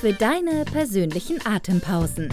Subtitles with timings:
[0.00, 2.28] für deine persönlichen Atempausen.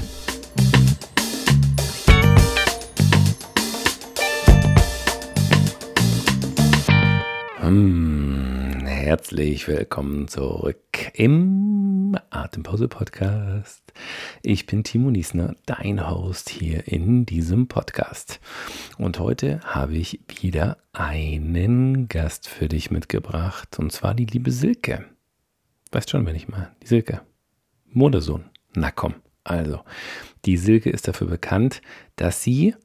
[7.58, 10.78] Hm, herzlich willkommen zurück
[11.16, 13.82] im Atempause Podcast.
[14.44, 18.40] Ich bin Timo Niesner, dein Host hier in diesem Podcast.
[19.00, 25.06] Und heute habe ich wieder einen Gast für dich mitgebracht, und zwar die liebe Silke.
[25.92, 27.22] Weißt schon, wenn ich mal, die Silke.
[27.96, 28.46] Modersohn.
[28.76, 29.16] Na komm.
[29.44, 29.82] Also,
[30.46, 31.82] die Silke ist dafür bekannt,
[32.16, 32.76] dass sie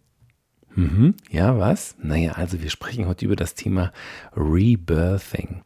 [0.76, 1.96] Mhm, ja, was?
[2.00, 3.92] Naja, also wir sprechen heute über das Thema
[4.36, 5.62] Rebirthing.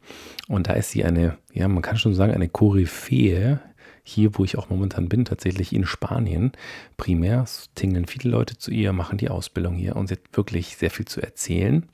[0.47, 3.59] Und da ist sie eine, ja, man kann schon sagen, eine Koryphäe.
[4.03, 6.51] Hier, wo ich auch momentan bin, tatsächlich in Spanien.
[6.97, 10.91] Primär tingeln viele Leute zu ihr, machen die Ausbildung hier und sie hat wirklich sehr
[10.91, 11.87] viel zu erzählen.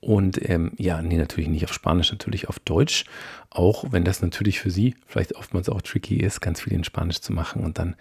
[0.00, 3.04] Und ähm, ja, nee, natürlich nicht auf Spanisch, natürlich auf Deutsch.
[3.50, 7.20] Auch wenn das natürlich für sie vielleicht oftmals auch tricky ist, ganz viel in Spanisch
[7.20, 7.96] zu machen und dann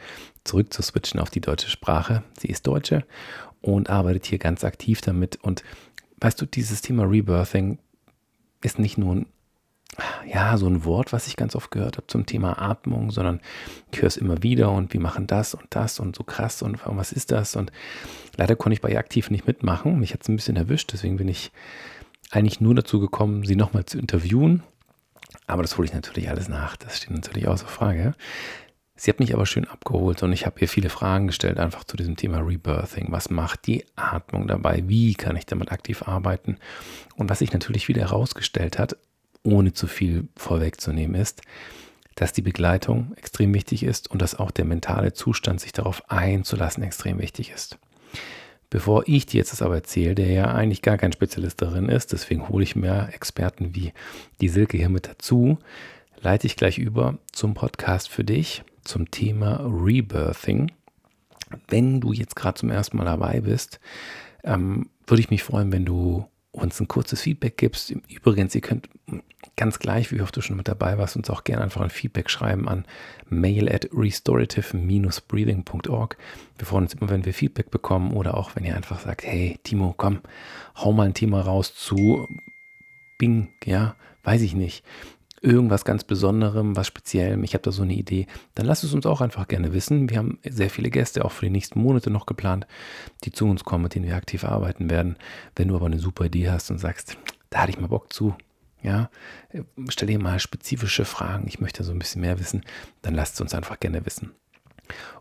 [0.45, 2.23] zurück zu switchen auf die deutsche Sprache.
[2.39, 3.05] Sie ist Deutsche
[3.61, 5.37] und arbeitet hier ganz aktiv damit.
[5.41, 5.63] Und
[6.21, 7.79] weißt du, dieses Thema Rebirthing
[8.61, 9.25] ist nicht nur ein
[10.25, 13.41] ja, so ein Wort, was ich ganz oft gehört habe zum Thema Atmung, sondern
[13.91, 16.79] ich höre es immer wieder und wir machen das und das und so krass und
[16.85, 17.55] was ist das?
[17.55, 17.71] Und
[18.37, 19.99] leider konnte ich bei ihr aktiv nicht mitmachen.
[19.99, 21.51] Mich hat es ein bisschen erwischt, deswegen bin ich
[22.31, 24.63] eigentlich nur dazu gekommen, sie nochmal zu interviewen.
[25.47, 28.13] Aber das hole ich natürlich alles nach, das steht natürlich außer Frage.
[28.95, 31.95] Sie hat mich aber schön abgeholt und ich habe ihr viele Fragen gestellt, einfach zu
[31.95, 33.07] diesem Thema Rebirthing.
[33.11, 34.83] Was macht die Atmung dabei?
[34.87, 36.57] Wie kann ich damit aktiv arbeiten?
[37.15, 38.97] Und was sich natürlich wieder herausgestellt hat,
[39.43, 41.41] ohne zu viel vorwegzunehmen, ist,
[42.15, 46.83] dass die Begleitung extrem wichtig ist und dass auch der mentale Zustand, sich darauf einzulassen,
[46.83, 47.77] extrem wichtig ist.
[48.69, 52.11] Bevor ich dir jetzt das aber erzähle, der ja eigentlich gar kein Spezialist darin ist,
[52.11, 53.93] deswegen hole ich mir Experten wie
[54.41, 55.57] die Silke hier mit dazu,
[56.21, 60.71] leite ich gleich über zum Podcast für dich zum Thema Rebirthing.
[61.67, 63.79] Wenn du jetzt gerade zum ersten Mal dabei bist,
[64.43, 66.27] ähm, würde ich mich freuen, wenn du
[66.61, 67.93] uns ein kurzes Feedback gibst.
[68.09, 68.89] Übrigens, ihr könnt
[69.55, 72.29] ganz gleich, wie oft du schon mit dabei warst, uns auch gerne einfach ein Feedback
[72.29, 72.85] schreiben an
[73.27, 76.17] mail at restorative-breathing.org.
[76.57, 79.59] Wir freuen uns immer, wenn wir Feedback bekommen oder auch, wenn ihr einfach sagt, hey
[79.63, 80.19] Timo, komm,
[80.75, 82.27] hau mal ein Thema raus zu
[83.17, 84.83] Bing, ja, weiß ich nicht
[85.41, 89.05] irgendwas ganz Besonderem, was Speziellem, ich habe da so eine Idee, dann lasst es uns
[89.05, 90.09] auch einfach gerne wissen.
[90.09, 92.67] Wir haben sehr viele Gäste auch für die nächsten Monate noch geplant,
[93.23, 95.17] die zu uns kommen, mit denen wir aktiv arbeiten werden.
[95.55, 97.17] Wenn du aber eine super Idee hast und sagst,
[97.49, 98.35] da hatte ich mal Bock zu,
[98.81, 99.09] ja,
[99.89, 102.63] stell dir mal spezifische Fragen, ich möchte so ein bisschen mehr wissen,
[103.01, 104.31] dann lasst es uns einfach gerne wissen.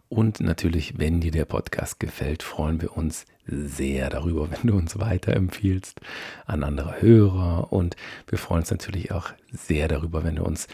[0.08, 4.98] Und natürlich, wenn dir der Podcast gefällt, freuen wir uns sehr darüber, wenn du uns
[4.98, 6.00] weiterempfiehlst
[6.46, 7.72] an andere Hörer.
[7.72, 7.96] Und
[8.26, 10.66] wir freuen uns natürlich auch sehr darüber, wenn du uns,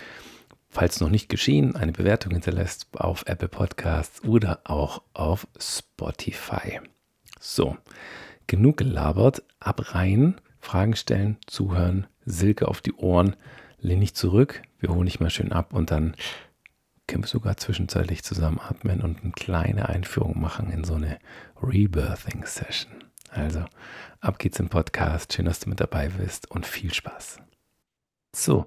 [0.69, 6.81] falls noch nicht geschehen, eine Bewertung hinterlässt auf Apple Podcasts oder auch auf Spotify.
[7.41, 7.77] So,
[8.47, 13.37] genug gelabert, ab rein, Fragen stellen, zuhören, Silke auf die Ohren,
[13.81, 16.15] lehn dich zurück, wir holen dich mal schön ab und dann
[17.07, 21.19] können wir sogar zwischenzeitlich zusammen atmen und eine kleine Einführung machen in so eine
[21.63, 23.05] Rebirthing Session.
[23.31, 23.65] Also,
[24.21, 25.33] ab geht's im Podcast.
[25.33, 27.41] Schön, dass du mit dabei bist und viel Spaß.
[28.35, 28.67] So,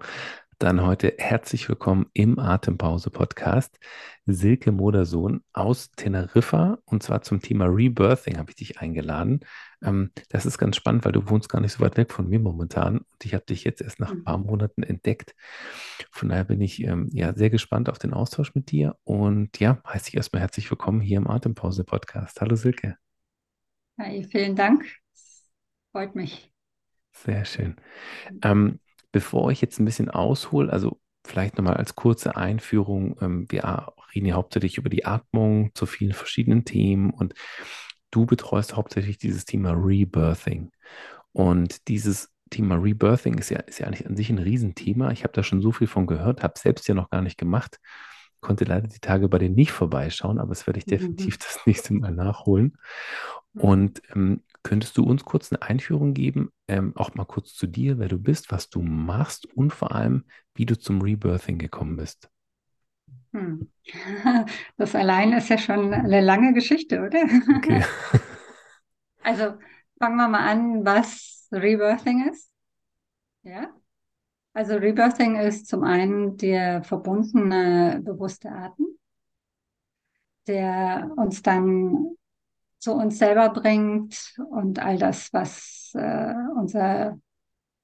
[0.59, 3.77] dann heute herzlich willkommen im Atempause Podcast.
[4.25, 9.41] Silke Modersohn aus Teneriffa und zwar zum Thema Rebirthing habe ich dich eingeladen.
[9.83, 12.39] Ähm, das ist ganz spannend, weil du wohnst gar nicht so weit weg von mir
[12.39, 14.45] momentan und ich habe dich jetzt erst nach ein paar mhm.
[14.45, 15.35] Monaten entdeckt.
[16.11, 19.81] Von daher bin ich ähm, ja sehr gespannt auf den Austausch mit dir und ja,
[19.87, 22.41] heiße ich erstmal herzlich willkommen hier im Atempause Podcast.
[22.41, 22.97] Hallo Silke.
[23.99, 24.85] Hi, vielen Dank.
[25.91, 26.51] Freut mich.
[27.13, 27.75] Sehr schön.
[28.43, 28.79] Ähm,
[29.11, 34.27] bevor ich jetzt ein bisschen aushole, also vielleicht nochmal als kurze Einführung, ähm, wir reden
[34.27, 37.33] ja hauptsächlich über die Atmung zu vielen verschiedenen Themen und
[38.17, 40.71] du betreust hauptsächlich dieses Thema Rebirthing.
[41.33, 45.11] Und dieses Thema Rebirthing ist ja, ist ja eigentlich an sich ein Riesenthema.
[45.11, 47.79] Ich habe da schon so viel von gehört, habe selbst ja noch gar nicht gemacht,
[48.39, 50.91] konnte leider die Tage bei dir nicht vorbeischauen, aber das werde ich mhm.
[50.91, 52.77] definitiv das nächste Mal nachholen.
[53.53, 53.61] Mhm.
[53.61, 57.99] Und ähm, könntest du uns kurz eine Einführung geben, ähm, auch mal kurz zu dir,
[57.99, 60.25] wer du bist, was du machst und vor allem,
[60.55, 62.31] wie du zum Rebirthing gekommen bist?
[63.37, 63.69] Hm.
[64.77, 67.23] Das allein ist ja schon eine lange Geschichte, oder?
[67.57, 67.83] Okay.
[69.23, 69.57] Also
[69.99, 72.49] fangen wir mal an, was Rebirthing ist.
[73.43, 73.73] Ja.
[74.53, 78.85] Also Rebirthing ist zum einen der verbundene bewusste Atem,
[80.47, 82.15] der uns dann
[82.79, 87.19] zu uns selber bringt und all das, was äh, unser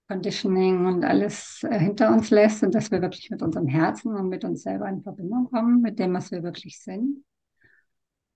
[0.08, 4.30] Conditioning und alles äh, hinter uns lässt und dass wir wirklich mit unserem Herzen und
[4.30, 7.24] mit uns selber in Verbindung kommen, mit dem, was wir wirklich sind.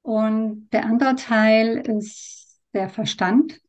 [0.01, 3.59] Und der andere Teil ist der Verstand,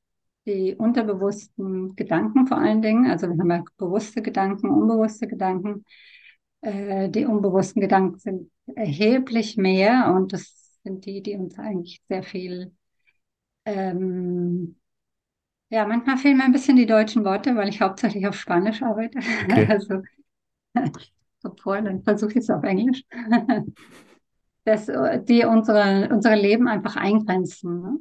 [0.47, 3.11] die unterbewussten Gedanken vor allen Dingen.
[3.11, 5.85] Also wir haben ja bewusste Gedanken, unbewusste Gedanken.
[6.61, 12.23] Äh, die unbewussten Gedanken sind erheblich mehr und das sind die, die uns eigentlich sehr
[12.23, 12.73] viel
[13.65, 14.77] ähm,
[15.71, 19.19] ja, manchmal fehlen mir ein bisschen die deutschen Worte, weil ich hauptsächlich auf Spanisch arbeite.
[19.45, 19.67] Okay.
[19.69, 20.03] Also,
[21.43, 23.03] bevor, dann versuche ich es auf Englisch.
[24.65, 27.81] Dass die unsere, unsere Leben einfach eingrenzen.
[27.81, 27.99] Ne?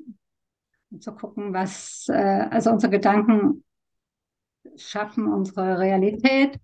[0.91, 3.63] Und zu gucken, was, äh, also unsere Gedanken
[4.75, 6.59] schaffen unsere Realität.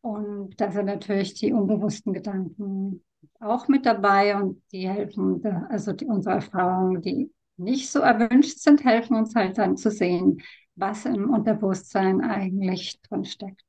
[0.00, 3.04] Und da sind natürlich die unbewussten Gedanken
[3.40, 8.84] auch mit dabei und die helfen, also die, unsere Erfahrungen, die nicht so erwünscht sind,
[8.84, 10.42] helfen uns halt dann zu sehen,
[10.74, 13.62] was im Unterbewusstsein eigentlich drin steckt.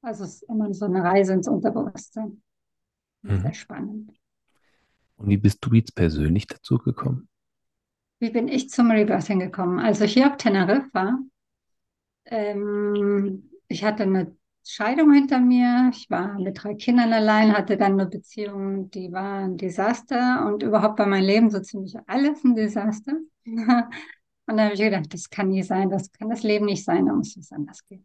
[0.00, 2.42] Also es ist immer so eine Reise ins Unterbewusstsein.
[3.22, 3.40] Mhm.
[3.40, 4.12] Sehr spannend.
[5.16, 7.28] Und wie bist du jetzt persönlich dazu gekommen?
[8.18, 9.78] Wie bin ich zum Rebirthing gekommen?
[9.78, 11.18] Also hier auf Teneriffa,
[12.24, 15.90] ähm, ich hatte eine Scheidung hinter mir.
[15.92, 20.62] Ich war mit drei Kindern allein, hatte dann eine Beziehung, die war ein Desaster und
[20.62, 23.12] überhaupt war mein Leben so ziemlich alles ein Desaster.
[24.44, 27.06] Und dann habe ich gedacht, das kann nie sein, das kann das Leben nicht sein,
[27.06, 28.04] da muss es anders gehen.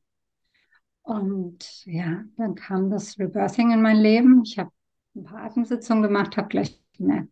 [1.01, 4.43] Und ja, dann kam das Rebirthing in mein Leben.
[4.43, 4.71] Ich habe
[5.15, 7.31] ein paar Atemsitzungen gemacht, habe gleich gemerkt,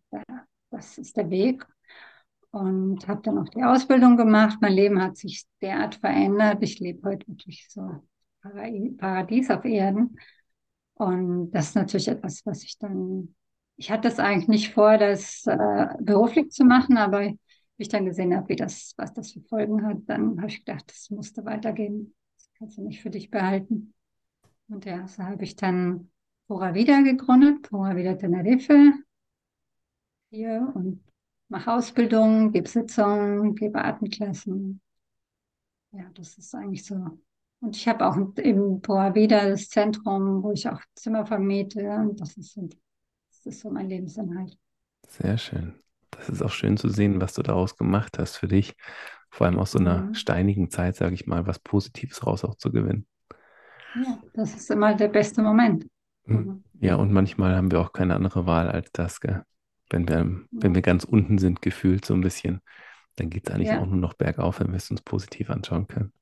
[0.70, 1.66] das ist der Weg.
[2.50, 4.58] Und habe dann auch die Ausbildung gemacht.
[4.60, 6.62] Mein Leben hat sich derart verändert.
[6.62, 8.02] Ich lebe heute wirklich so
[8.96, 10.18] Paradies auf Erden.
[10.94, 13.34] Und das ist natürlich etwas, was ich dann,
[13.76, 17.38] ich hatte es eigentlich nicht vor, das äh, beruflich zu machen, aber wie
[17.76, 20.84] ich dann gesehen habe, wie das, was das für Folgen hat, dann habe ich gedacht,
[20.88, 22.14] das musste weitergehen.
[22.36, 23.92] Das kannst du nicht für dich behalten.
[24.68, 26.10] Und ja, so habe ich dann
[26.46, 28.94] Pura Vida gegründet, Pura Vida Tenerife.
[30.30, 31.02] Hier und
[31.48, 34.80] mache Ausbildung, gebe Sitzungen, gebe Atemklassen.
[35.92, 37.18] Ja, das ist eigentlich so
[37.60, 41.88] und ich habe auch im Vida das Zentrum, wo ich auch Zimmer vermiete.
[41.88, 44.56] Und das ist, das ist so mein Lebensinhalt.
[45.08, 45.74] Sehr schön.
[46.10, 48.74] Das ist auch schön zu sehen, was du daraus gemacht hast für dich.
[49.30, 50.14] Vor allem aus so einer mhm.
[50.14, 53.06] steinigen Zeit, sage ich mal, was Positives raus auch zu gewinnen.
[53.94, 55.86] Ja, das ist immer der beste Moment.
[56.24, 56.36] Hm.
[56.36, 56.64] Mhm.
[56.80, 59.42] Ja, und manchmal haben wir auch keine andere Wahl als das, gell?
[59.88, 60.24] Wenn wir, ja.
[60.50, 62.60] wenn wir ganz unten sind, gefühlt so ein bisschen,
[63.16, 63.80] dann geht es eigentlich ja.
[63.80, 66.12] auch nur noch bergauf, wenn wir es uns positiv anschauen können.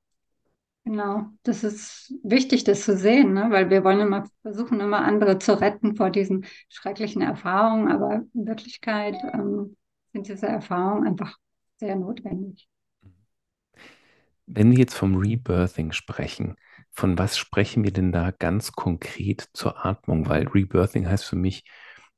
[0.85, 3.47] Genau, das ist wichtig, das zu sehen, ne?
[3.49, 8.47] weil wir wollen immer versuchen, immer andere zu retten vor diesen schrecklichen Erfahrungen, aber in
[8.47, 9.77] Wirklichkeit ähm,
[10.13, 11.39] sind diese Erfahrungen einfach
[11.79, 12.69] sehr notwendig.
[14.47, 16.57] Wenn wir jetzt vom Rebirthing sprechen,
[16.91, 20.29] von was sprechen wir denn da ganz konkret zur Atmung?
[20.29, 21.65] Weil Rebirthing heißt für mich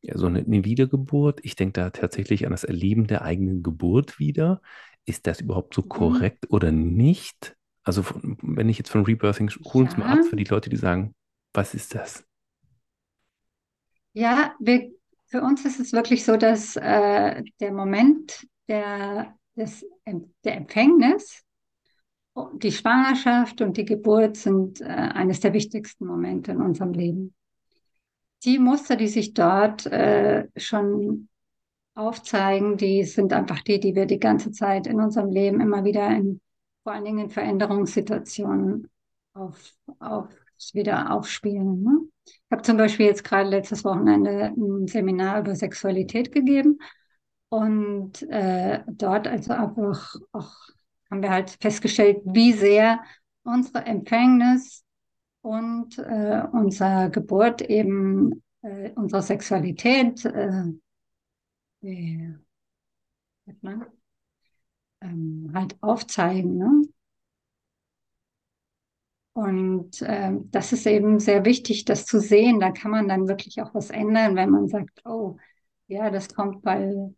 [0.02, 1.40] ja, so eine, eine Wiedergeburt.
[1.44, 4.60] Ich denke da tatsächlich an das Erleben der eigenen Geburt wieder.
[5.04, 5.88] Ist das überhaupt so mhm.
[5.88, 7.55] korrekt oder nicht?
[7.86, 8.04] Also
[8.42, 11.14] wenn ich jetzt von Rebirthing, holen es mal ab für die Leute, die sagen,
[11.54, 12.24] was ist das?
[14.12, 14.90] Ja, wir,
[15.26, 19.86] für uns ist es wirklich so, dass äh, der Moment der, des,
[20.44, 21.44] der Empfängnis,
[22.54, 27.34] die Schwangerschaft und die Geburt sind äh, eines der wichtigsten Momente in unserem Leben.
[28.44, 31.28] Die Muster, die sich dort äh, schon
[31.94, 36.08] aufzeigen, die sind einfach die, die wir die ganze Zeit in unserem Leben immer wieder
[36.08, 36.40] in
[36.86, 38.88] vor allen Dingen in Veränderungssituationen
[39.34, 40.28] auf, auf,
[40.72, 41.82] wieder aufspielen.
[41.82, 41.98] Ne?
[42.24, 46.78] Ich habe zum Beispiel jetzt gerade letztes Wochenende ein Seminar über Sexualität gegeben
[47.48, 50.54] und äh, dort also einfach auch
[51.10, 53.00] haben wir halt festgestellt, wie sehr
[53.42, 54.84] unsere Empfängnis
[55.42, 60.70] und äh, unsere Geburt eben äh, unsere Sexualität äh,
[63.60, 63.86] man,
[65.00, 66.56] ähm, halt aufzeigen.
[66.56, 66.82] Ne?
[69.32, 72.58] Und äh, das ist eben sehr wichtig, das zu sehen.
[72.58, 75.36] Da kann man dann wirklich auch was ändern, wenn man sagt, oh,
[75.88, 77.14] ja, das kommt, weil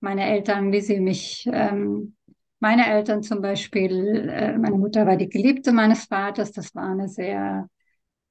[0.00, 2.14] meine Eltern, wie sie mich, ähm,
[2.60, 7.08] meine Eltern zum Beispiel, äh, meine Mutter war die Geliebte meines Vaters, das war eine
[7.08, 7.68] sehr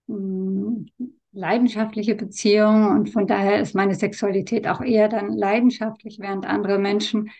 [0.07, 0.85] mh, mm,
[1.33, 7.31] leidenschaftliche Beziehung und von daher ist meine Sexualität auch eher dann leidenschaftlich, während andere Menschen,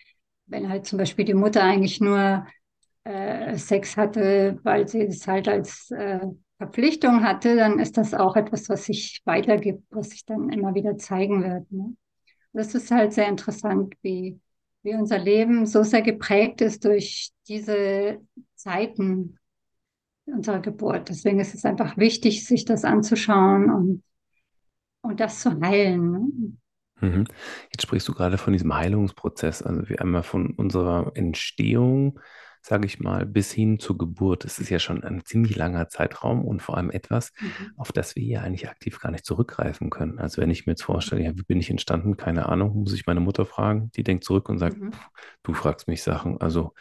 [0.46, 2.46] wenn halt zum Beispiel die Mutter eigentlich nur
[3.04, 6.20] äh, Sex hatte, weil sie es halt als äh,
[6.58, 10.96] Verpflichtung hatte, dann ist das auch etwas, was sich weitergibt, was sich dann immer wieder
[10.96, 11.70] zeigen wird.
[11.70, 11.96] Ne?
[12.52, 14.40] Das ist halt sehr interessant, wie,
[14.82, 18.20] wie unser Leben so sehr geprägt ist durch diese
[18.54, 19.38] Zeiten
[20.26, 21.08] unserer Geburt.
[21.08, 24.02] Deswegen ist es einfach wichtig, sich das anzuschauen und,
[25.02, 26.10] und das zu heilen.
[26.10, 26.56] Ne?
[27.04, 27.24] Mhm.
[27.72, 32.18] Jetzt sprichst du gerade von diesem Heilungsprozess, also wir einmal von unserer Entstehung
[32.66, 34.44] sage ich mal, bis hin zur Geburt.
[34.44, 37.72] Das ist ja schon ein ziemlich langer Zeitraum und vor allem etwas, mhm.
[37.76, 40.18] auf das wir ja eigentlich aktiv gar nicht zurückgreifen können.
[40.18, 42.16] Also wenn ich mir jetzt vorstelle, ja, wie bin ich entstanden?
[42.16, 43.90] Keine Ahnung, muss ich meine Mutter fragen.
[43.96, 44.92] Die denkt zurück und sagt, mhm.
[45.42, 46.40] du fragst mich Sachen.
[46.40, 46.72] Also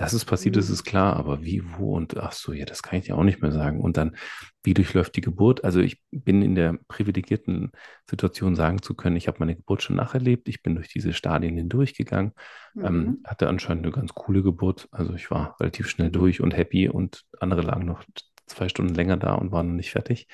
[0.00, 0.74] dass es passiert ist, mhm.
[0.74, 3.42] ist klar, aber wie, wo und ach so, ja, das kann ich dir auch nicht
[3.42, 3.82] mehr sagen.
[3.82, 4.16] Und dann,
[4.62, 5.62] wie durchläuft die Geburt?
[5.62, 7.70] Also ich bin in der privilegierten
[8.08, 11.54] Situation, sagen zu können, ich habe meine Geburt schon nacherlebt, ich bin durch diese Stadien
[11.54, 12.32] hindurchgegangen,
[12.76, 12.86] ähm, mhm.
[12.86, 14.88] ähm, hatte anscheinend eine ganz coole Geburt.
[14.90, 18.02] Also ich war relativ schnell durch und happy und andere lagen noch
[18.46, 20.28] zwei Stunden länger da und waren noch nicht fertig.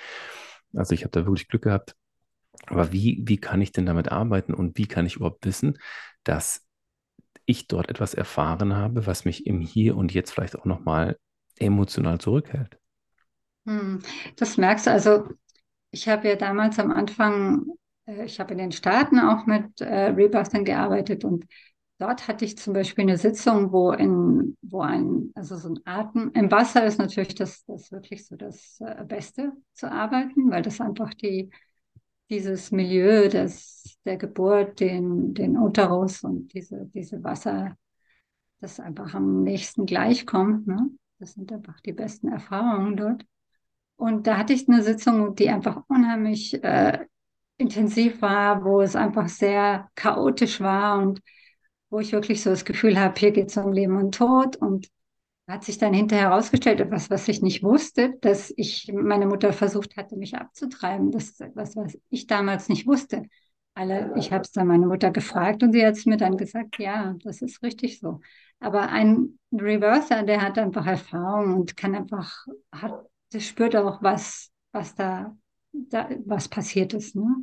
[0.77, 1.97] Also ich habe da wirklich Glück gehabt.
[2.67, 5.77] Aber wie, wie kann ich denn damit arbeiten und wie kann ich überhaupt wissen,
[6.23, 6.66] dass
[7.47, 11.17] ich dort etwas erfahren habe, was mich im Hier und Jetzt vielleicht auch nochmal
[11.59, 12.79] emotional zurückhält.
[13.67, 14.03] Hm,
[14.37, 14.91] das merkst du.
[14.91, 15.29] Also
[15.91, 17.67] ich habe ja damals am Anfang,
[18.07, 21.47] äh, ich habe in den Staaten auch mit äh, Rebirthing gearbeitet und
[21.99, 26.31] dort hatte ich zum Beispiel eine Sitzung, wo in, wo ein, also so ein Atem,
[26.35, 30.81] im Wasser ist natürlich das, das wirklich so das äh, Beste zu arbeiten, weil das
[30.81, 31.51] einfach die
[32.29, 37.77] dieses Milieu des, der Geburt, den, den Uterus und diese, diese Wasser,
[38.61, 40.67] das einfach am nächsten gleichkommt.
[40.67, 40.91] Ne?
[41.19, 43.25] Das sind einfach die besten Erfahrungen dort.
[43.97, 47.07] Und da hatte ich eine Sitzung, die einfach unheimlich äh,
[47.59, 51.21] intensiv war, wo es einfach sehr chaotisch war und
[51.91, 54.89] wo ich wirklich so das Gefühl habe, hier geht es um Leben und Tod und
[55.49, 59.97] hat sich dann hinterher herausgestellt, etwas, was ich nicht wusste, dass ich meine Mutter versucht
[59.97, 61.13] hatte, mich abzutreiben.
[61.13, 63.23] Das ist etwas, was ich damals nicht wusste.
[63.77, 66.79] Alle, ich habe es dann meine Mutter gefragt und sie hat es mir dann gesagt,
[66.79, 68.21] ja, das ist richtig so.
[68.59, 74.51] Aber ein Reverser, der hat einfach Erfahrung und kann einfach, hat, das spürt auch, was,
[74.73, 75.37] was da,
[75.73, 77.37] da was passiert ist, ne?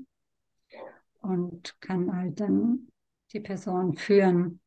[1.21, 2.87] Und kann halt dann
[3.31, 4.59] die Person führen.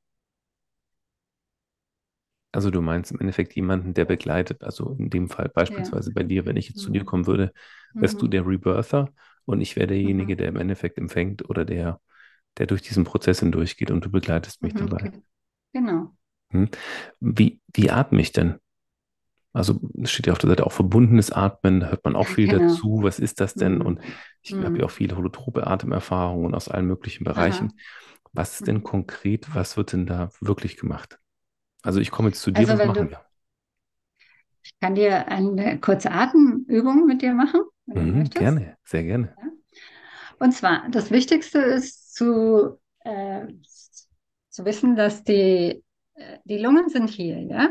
[2.52, 6.14] Also du meinst im Endeffekt jemanden, der begleitet, also in dem Fall beispielsweise ja.
[6.14, 6.82] bei dir, wenn ich jetzt mhm.
[6.82, 7.06] zu dir mhm.
[7.06, 7.52] kommen würde,
[7.92, 8.20] wärst mhm.
[8.20, 9.12] du der Rebirther
[9.46, 10.38] und ich wäre derjenige, mhm.
[10.38, 12.00] der im Endeffekt empfängt oder der,
[12.58, 15.12] der durch diesen Prozess hindurchgeht und du begleitest mich mhm, dabei.
[15.72, 16.10] Genau.
[16.50, 16.68] Hm?
[17.20, 18.56] Wie, wie atme ich denn?
[19.52, 22.46] Also es steht ja auf der Seite auch verbundenes Atmen, da hört man auch viel
[22.46, 22.68] genau.
[22.68, 23.02] dazu.
[23.02, 23.80] Was ist das denn?
[23.80, 24.00] Und
[24.42, 24.64] ich mhm.
[24.64, 27.68] habe ja auch viele holotrope Atemerfahrungen aus allen möglichen Bereichen.
[27.68, 27.76] Aha.
[28.32, 31.18] Was ist denn konkret, was wird denn da wirklich gemacht?
[31.82, 33.20] Also ich komme jetzt zu dir, also was machen wir?
[34.62, 37.60] Ich kann dir eine kurze Atemübung mit dir machen.
[37.86, 39.34] Mhm, gerne, sehr gerne.
[39.40, 39.48] Ja.
[40.38, 43.46] Und zwar, das Wichtigste ist zu, äh,
[44.50, 45.82] zu wissen, dass die,
[46.14, 47.70] äh, die Lungen sind hier, ja.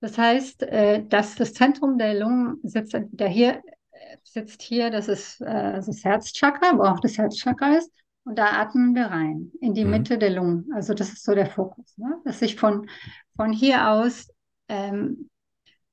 [0.00, 5.06] Das heißt, äh, dass das Zentrum der Lungen sitzt entweder hier, äh, sitzt hier, das
[5.08, 7.90] ist äh, das Herzchakra, wo auch das Herzchakra ist.
[8.24, 9.90] Und da atmen wir rein, in die mhm.
[9.90, 10.68] Mitte der Lungen.
[10.74, 12.20] Also das ist so der Fokus, ne?
[12.24, 12.88] dass ich von,
[13.36, 14.28] von hier aus
[14.68, 15.30] ähm,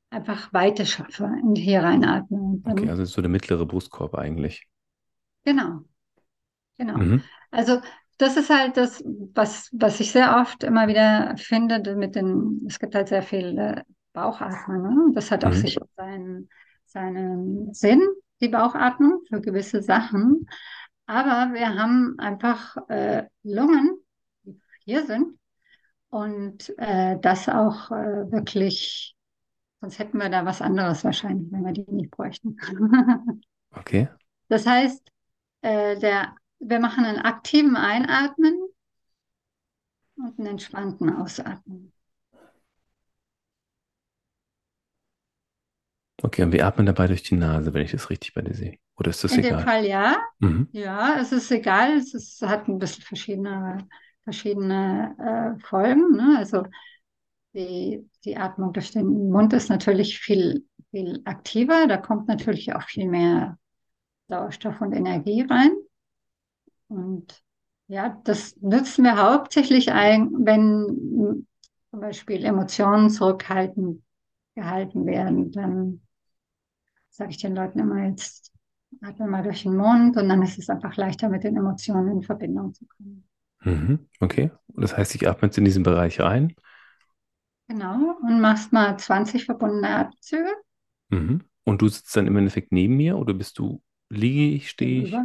[0.10, 2.62] einfach Weite schaffe und hier reinatme.
[2.66, 4.68] Okay, also so der mittlere Brustkorb eigentlich.
[5.46, 5.82] Genau,
[6.78, 6.98] genau.
[6.98, 7.24] Mhm.
[7.52, 7.80] Also
[8.18, 12.80] das ist halt das, was, was ich sehr oft immer wieder finde, mit den, es
[12.80, 14.82] gibt halt sehr viel Bauchatmen.
[14.82, 15.12] Ne?
[15.14, 15.56] Das hat auch mhm.
[15.56, 16.50] sicher seinen,
[16.86, 18.02] seinen Sinn,
[18.42, 20.48] die Bauchatmung für gewisse Sachen.
[21.06, 23.98] Aber wir haben einfach äh, Lungen,
[24.44, 25.40] die hier sind.
[26.10, 29.16] Und äh, das auch äh, wirklich,
[29.82, 32.58] sonst hätten wir da was anderes wahrscheinlich, wenn wir die nicht bräuchten.
[33.78, 34.08] okay.
[34.50, 35.12] Das heißt,
[35.62, 38.56] äh, der, wir machen einen aktiven Einatmen
[40.18, 41.92] und einen entspannten Ausatmen.
[46.22, 48.78] Okay, und wir atmen dabei durch die Nase, wenn ich das richtig bei dir sehe.
[48.98, 49.60] Oder ist das In egal?
[49.60, 50.18] dem Fall ja.
[50.40, 50.68] Mhm.
[50.72, 51.98] Ja, es ist egal.
[51.98, 53.88] Es ist, hat ein bisschen verschiedene,
[54.24, 56.12] verschiedene äh, Folgen.
[56.16, 56.36] Ne?
[56.38, 56.66] Also
[57.54, 61.88] die, die Atmung durch den Mund ist natürlich viel, viel aktiver.
[61.88, 63.58] Da kommt natürlich auch viel mehr
[64.28, 65.72] Sauerstoff und Energie rein.
[66.88, 67.44] Und
[67.88, 71.46] ja, das nutzen wir hauptsächlich ein, wenn
[71.90, 74.04] zum Beispiel Emotionen zurückhalten
[74.60, 76.02] gehalten werden, dann
[77.10, 78.52] sage ich den Leuten immer jetzt
[79.02, 82.24] Atme mal durch den Mund und dann ist es einfach leichter, mit den Emotionen in
[82.24, 83.28] Verbindung zu kommen.
[83.62, 84.08] Mhm.
[84.20, 84.52] Okay.
[84.70, 86.56] Das heißt, ich atme jetzt in diesen Bereich rein.
[87.70, 88.18] Genau.
[88.22, 90.52] Und machst mal 20 verbundene Atemzüge.
[91.10, 91.44] Mhm.
[91.64, 95.16] Und du sitzt dann im Endeffekt neben mir oder bist du, liege ich, stehe ich?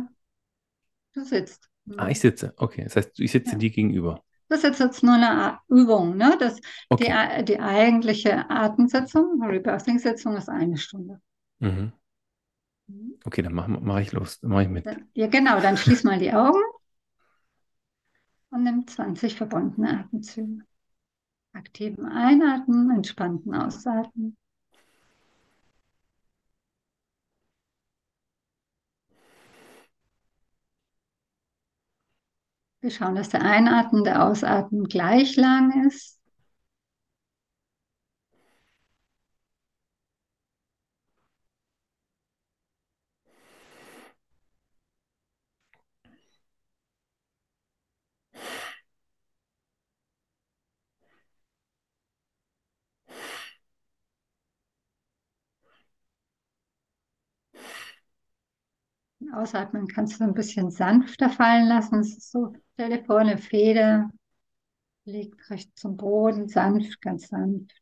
[1.15, 1.69] Du sitzt.
[1.97, 2.53] Ah, ich sitze.
[2.57, 2.85] Okay.
[2.85, 3.59] Das heißt, ich sitze Ja.
[3.59, 4.23] dir gegenüber.
[4.49, 6.37] Das ist jetzt nur eine Übung, ne?
[6.39, 6.61] Das,
[6.91, 7.39] Okay.
[7.41, 11.21] die, die eigentliche Atemsitzung, Rebirthing-Sitzung, ist eine Stunde.
[11.61, 11.93] Mhm.
[13.25, 14.39] Okay, dann mache mach ich los.
[14.41, 14.87] Dann mache ich mit.
[15.15, 16.61] Ja, genau, dann schließ mal die Augen
[18.51, 20.65] und nimm 20 verbundene Atemzüge.
[21.55, 24.37] Aktiven Einatmen, entspannten Ausatmen.
[32.81, 36.21] Wir schauen, dass der Einatmen, der Ausatmen gleich lang ist.
[59.37, 62.01] Ausatmen kannst du ein bisschen sanfter fallen lassen.
[62.01, 64.11] Es ist so, stell dir vor, eine Feder
[65.07, 67.73] liegt recht zum Boden, sanft, ganz sanft.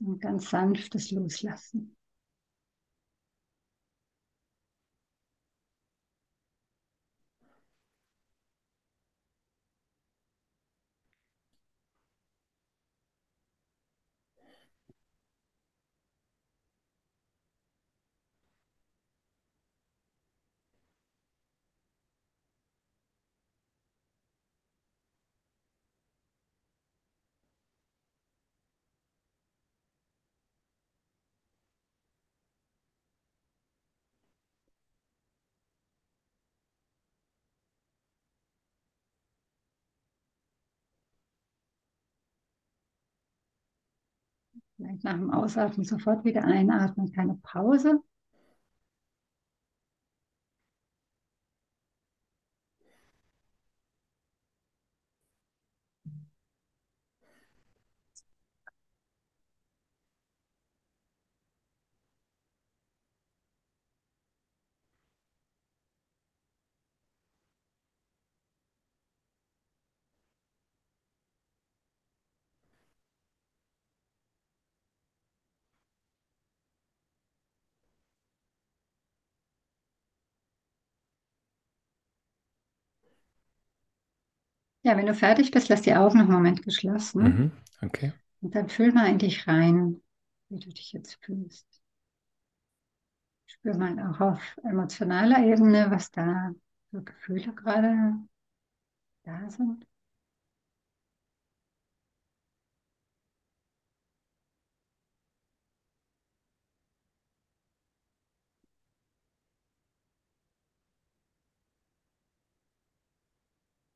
[0.00, 1.96] Ein ganz sanftes Loslassen.
[44.76, 48.00] Vielleicht nach dem Ausatmen sofort wieder einatmen, keine Pause.
[84.84, 87.22] Ja, wenn du fertig bist, lass die Augen noch einen Moment geschlossen.
[87.22, 87.52] Mhm.
[87.82, 88.12] Okay.
[88.42, 90.02] Und dann fühl mal in dich rein,
[90.50, 91.66] wie du dich jetzt fühlst.
[93.46, 96.52] Spür mal auch auf emotionaler Ebene, was da
[96.90, 98.12] für Gefühle gerade
[99.24, 99.86] da sind.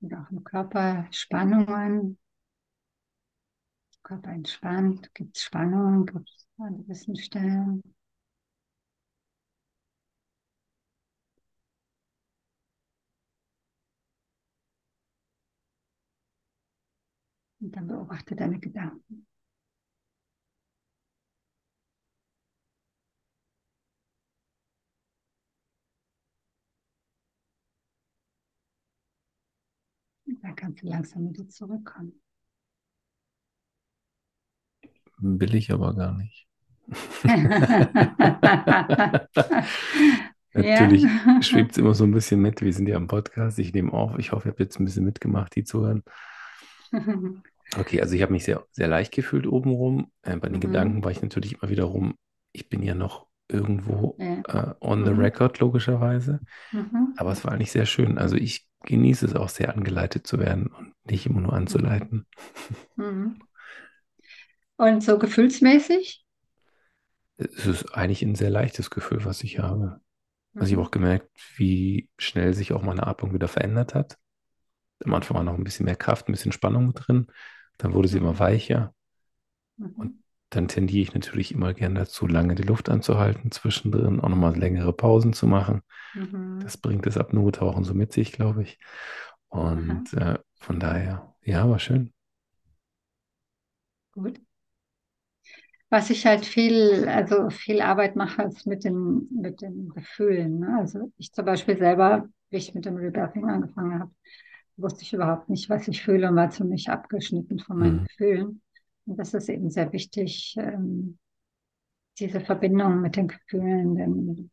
[0.08, 2.18] Und auch im Körper Spannungen.
[4.02, 7.82] Körper entspannt, gibt es Spannungen, gibt es an gewissen Stellen.
[17.60, 19.27] Und dann beobachte deine Gedanken.
[30.48, 32.20] Dann kannst du langsam wieder zurückkommen.
[35.20, 36.46] Will ich aber gar nicht.
[40.54, 41.42] Natürlich Ja.
[41.42, 42.62] schwebt es immer so ein bisschen mit.
[42.62, 43.58] Wir sind ja am Podcast.
[43.58, 44.18] Ich nehme auf.
[44.18, 46.02] Ich hoffe, ihr habt jetzt ein bisschen mitgemacht, die zuhören.
[47.76, 50.10] Okay, also ich habe mich sehr, sehr leicht gefühlt obenrum.
[50.22, 50.60] Äh, bei den Mhm.
[50.60, 52.14] Gedanken war ich natürlich immer wieder rum.
[52.52, 54.70] Ich bin ja noch irgendwo Ja.
[54.70, 55.20] äh, on the Mhm.
[55.20, 56.40] record, logischerweise.
[56.72, 57.12] Mhm.
[57.18, 58.16] Aber es war eigentlich sehr schön.
[58.18, 62.26] Also ich genieße es auch sehr, angeleitet zu werden und nicht immer nur anzuleiten.
[62.96, 63.38] Mhm.
[64.76, 66.24] Und so gefühlsmäßig?
[67.36, 70.00] Es ist eigentlich ein sehr leichtes Gefühl, was ich habe.
[70.58, 70.86] Also ich habe Mhm.
[70.86, 74.18] auch gemerkt, wie schnell sich auch meine Atmung wieder verändert hat.
[75.04, 77.28] Am Anfang war noch ein bisschen mehr Kraft, ein bisschen Spannung mit drin.
[77.78, 78.40] Dann wurde sie immer Mhm.
[78.40, 78.94] weicher.
[79.78, 80.18] Mhm.
[80.50, 84.92] Dann tendiere ich natürlich immer gern dazu, lange die Luft anzuhalten, zwischendrin auch nochmal längere
[84.92, 85.82] Pausen zu machen.
[86.14, 86.60] Mhm.
[86.62, 88.78] Das bringt das Apnoe-Tauchen so mit sich, glaube ich.
[89.48, 92.12] Und äh, von daher, ja, war schön.
[94.12, 94.40] Gut.
[95.90, 100.60] was ich halt viel, also viel Arbeit mache, ist mit den, mit den Gefühlen.
[100.60, 100.76] Ne?
[100.78, 104.10] Also ich zum Beispiel selber, wie ich mit dem Rebirthing angefangen habe,
[104.76, 108.04] wusste ich überhaupt nicht, was ich fühle und war ziemlich abgeschnitten von meinen mhm.
[108.04, 108.62] Gefühlen.
[109.08, 111.18] Und das ist eben sehr wichtig, ähm,
[112.18, 114.50] diese Verbindung mit den Gefühlen, denn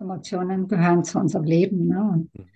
[0.00, 1.86] Emotionen gehören zu unserem Leben.
[1.86, 2.00] Ne?
[2.02, 2.48] Und mhm.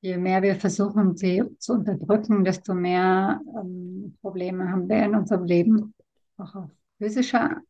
[0.00, 5.44] je mehr wir versuchen, sie zu unterdrücken, desto mehr ähm, Probleme haben wir in unserem
[5.44, 5.94] Leben,
[6.38, 7.60] auch auf physischer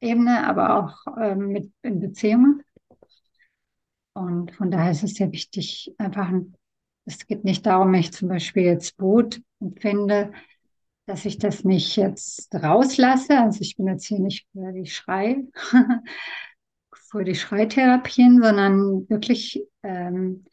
[0.00, 2.62] Ebene, aber auch ähm, mit in Beziehungen.
[4.14, 6.32] Und von daher ist es sehr wichtig, einfach,
[7.04, 10.32] es geht nicht darum, ich zum Beispiel jetzt Wut empfinde,
[11.06, 13.38] dass ich das nicht jetzt rauslasse.
[13.38, 15.44] Also ich bin jetzt hier nicht für die Schrei,
[17.10, 20.44] für die Schreitherapien, sondern wirklich ähm,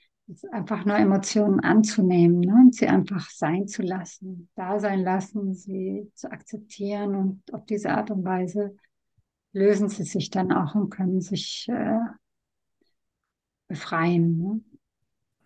[0.51, 2.53] einfach nur Emotionen anzunehmen ne?
[2.53, 7.89] und sie einfach sein zu lassen, da sein lassen, sie zu akzeptieren und auf diese
[7.89, 8.75] Art und Weise
[9.51, 11.99] lösen sie sich dann auch und können sich äh,
[13.67, 14.61] befreien, ne?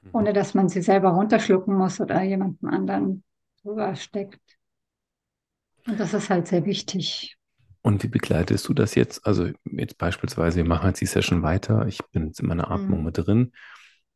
[0.01, 0.09] Mhm.
[0.13, 3.23] ohne dass man sie selber runterschlucken muss oder jemandem anderen
[3.63, 4.39] drüber steckt.
[5.87, 7.37] Und das ist halt sehr wichtig.
[7.81, 9.25] Und wie begleitest du das jetzt?
[9.25, 12.99] Also jetzt beispielsweise, wir machen jetzt die Session weiter, ich bin jetzt in meiner Atmung
[12.99, 13.05] mhm.
[13.05, 13.51] mit drin,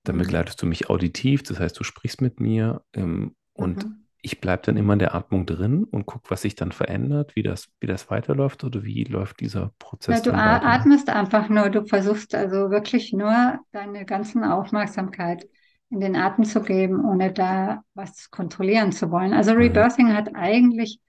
[0.03, 0.19] dann mhm.
[0.19, 4.07] begleitest du mich auditiv, das heißt, du sprichst mit mir ähm, und mhm.
[4.21, 7.43] ich bleibe dann immer in der Atmung drin und gucke, was sich dann verändert, wie
[7.43, 10.25] das, wie das weiterläuft oder wie läuft dieser Prozess.
[10.25, 15.47] Ja, du atmest einfach nur, du versuchst also wirklich nur deine ganzen Aufmerksamkeit
[15.89, 19.33] in den Atem zu geben, ohne da was kontrollieren zu wollen.
[19.33, 19.59] Also mhm.
[19.59, 20.99] Rebirthing hat eigentlich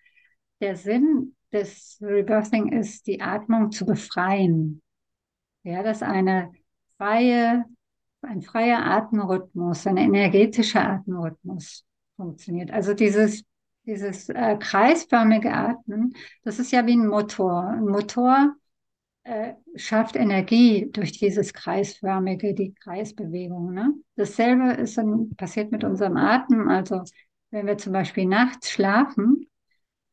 [0.62, 4.80] der Sinn des Rebirthing ist, die Atmung zu befreien.
[5.64, 6.52] Ja, dass eine
[6.96, 7.64] freie,
[8.22, 11.84] ein freier Atemrhythmus, ein energetischer Atemrhythmus
[12.16, 12.70] funktioniert.
[12.70, 13.44] Also dieses,
[13.84, 17.64] dieses äh, kreisförmige Atmen, das ist ja wie ein Motor.
[17.64, 18.54] Ein Motor
[19.24, 23.72] äh, schafft Energie durch dieses kreisförmige, die Kreisbewegung.
[23.72, 23.94] Ne?
[24.16, 26.68] Dasselbe ist dann, passiert mit unserem Atem.
[26.68, 27.02] Also
[27.50, 29.48] wenn wir zum Beispiel nachts schlafen,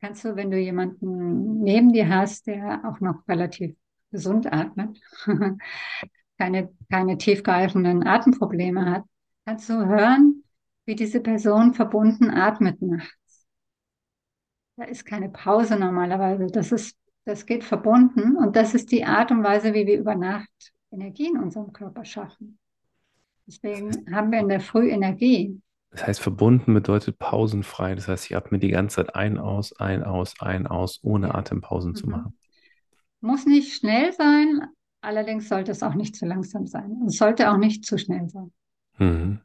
[0.02, 3.76] kannst du, wenn du jemanden neben dir hast, der auch noch relativ
[4.12, 5.00] gesund atmet,
[6.38, 9.04] keine, keine tiefgreifenden Atemprobleme hat,
[9.46, 10.44] kannst du hören,
[10.86, 13.46] wie diese Person verbunden atmet nachts.
[14.78, 16.48] Da ist keine Pause normalerweise.
[16.48, 20.16] Das ist, das geht verbunden und das ist die Art und Weise, wie wir über
[20.16, 22.58] Nacht Energie in unserem Körper schaffen.
[23.46, 25.62] Deswegen haben wir in der Früh Energie.
[25.92, 27.96] Das heißt, verbunden bedeutet pausenfrei.
[27.96, 31.92] Das heißt, ich atme die ganze Zeit ein, aus, ein, aus, ein, aus, ohne Atempausen
[31.92, 31.96] mhm.
[31.96, 32.38] zu machen.
[33.22, 34.62] Muss nicht schnell sein,
[35.02, 37.02] allerdings sollte es auch nicht zu langsam sein.
[37.08, 38.52] Es sollte auch nicht zu schnell sein.
[38.98, 39.40] Mhm.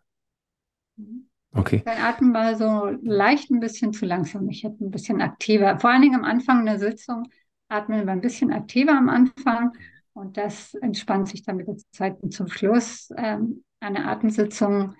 [0.97, 1.29] mhm.
[1.57, 1.83] Okay.
[1.85, 4.49] Dein Atem war so leicht ein bisschen zu langsam.
[4.49, 5.79] Ich hätte ein bisschen aktiver.
[5.79, 7.29] Vor allen Dingen am Anfang der Sitzung
[7.69, 9.73] atmen wir ein bisschen aktiver am Anfang
[10.15, 13.11] und das entspannt sich dann mit der Zeit zum Schluss.
[13.17, 14.97] Ähm, eine Atemsitzung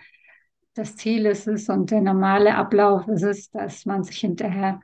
[0.75, 4.81] das Ziel ist es und der normale Ablauf ist es, dass man sich hinterher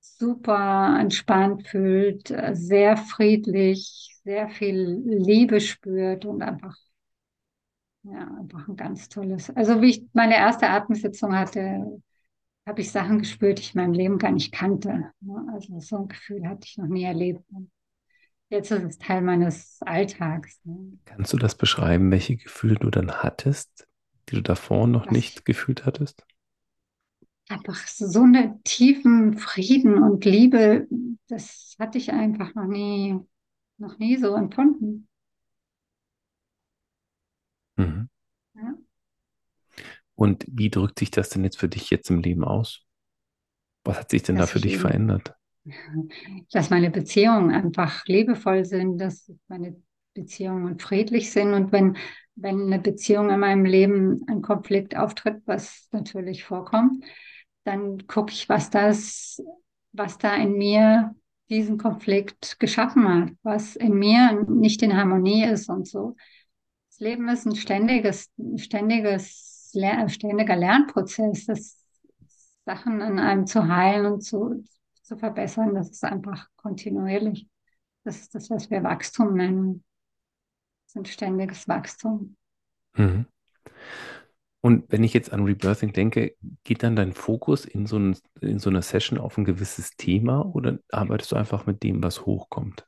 [0.00, 6.76] super entspannt fühlt, sehr friedlich, sehr viel Liebe spürt und einfach,
[8.02, 9.50] ja, einfach ein ganz tolles.
[9.56, 12.02] Also wie ich meine erste Atemsitzung hatte,
[12.66, 15.12] habe ich Sachen gespürt, die ich in meinem Leben gar nicht kannte.
[15.52, 17.42] Also so ein Gefühl hatte ich noch nie erlebt.
[18.50, 20.60] Jetzt ist es Teil meines Alltags.
[20.64, 20.98] Ne?
[21.06, 23.88] Kannst du das beschreiben, welche Gefühle du dann hattest,
[24.28, 25.12] die du davor noch Was?
[25.12, 26.24] nicht gefühlt hattest?
[27.48, 30.86] Einfach so eine tiefen Frieden und Liebe,
[31.28, 33.18] das hatte ich einfach noch nie,
[33.78, 35.08] noch nie so empfunden.
[37.76, 38.08] Mhm.
[38.54, 38.74] Ja.
[40.14, 42.84] Und wie drückt sich das denn jetzt für dich jetzt im Leben aus?
[43.84, 45.34] Was hat sich denn dass da für dich verändert?
[46.52, 49.80] Dass meine Beziehungen einfach liebevoll sind, dass meine
[50.12, 51.96] Beziehungen friedlich sind und wenn
[52.34, 57.04] wenn eine Beziehung in meinem Leben ein Konflikt auftritt, was natürlich vorkommt,
[57.64, 59.42] dann gucke ich, was das,
[59.92, 61.14] was da in mir
[61.48, 66.16] diesen Konflikt geschaffen hat, was in mir nicht in Harmonie ist und so.
[66.90, 69.70] Das Leben ist ein ständiges, ständiges,
[70.08, 71.78] ständiger Lernprozess, das
[72.64, 74.64] Sachen an einem zu heilen und zu,
[75.02, 75.74] zu verbessern.
[75.74, 77.48] Das ist einfach kontinuierlich.
[78.04, 79.84] Das ist das, was wir Wachstum nennen
[80.96, 82.36] ein ständiges Wachstum.
[82.96, 83.26] Mhm.
[84.64, 88.60] Und wenn ich jetzt an Rebirthing denke, geht dann dein Fokus in so, ein, in
[88.60, 92.86] so einer Session auf ein gewisses Thema oder arbeitest du einfach mit dem, was hochkommt?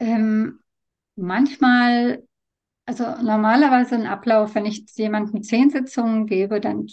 [0.00, 0.60] Ähm,
[1.16, 2.22] manchmal,
[2.84, 6.86] also normalerweise ein Ablauf, wenn ich jemandem zehn Sitzungen gebe, dann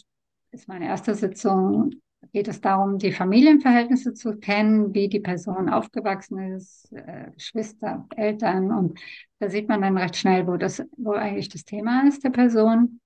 [0.52, 1.92] ist meine erste Sitzung
[2.34, 8.72] geht es darum, die Familienverhältnisse zu kennen, wie die Person aufgewachsen ist, äh, Geschwister, Eltern.
[8.72, 9.00] Und
[9.40, 13.00] da sieht man dann recht schnell, wo das, wo eigentlich das Thema ist der Person.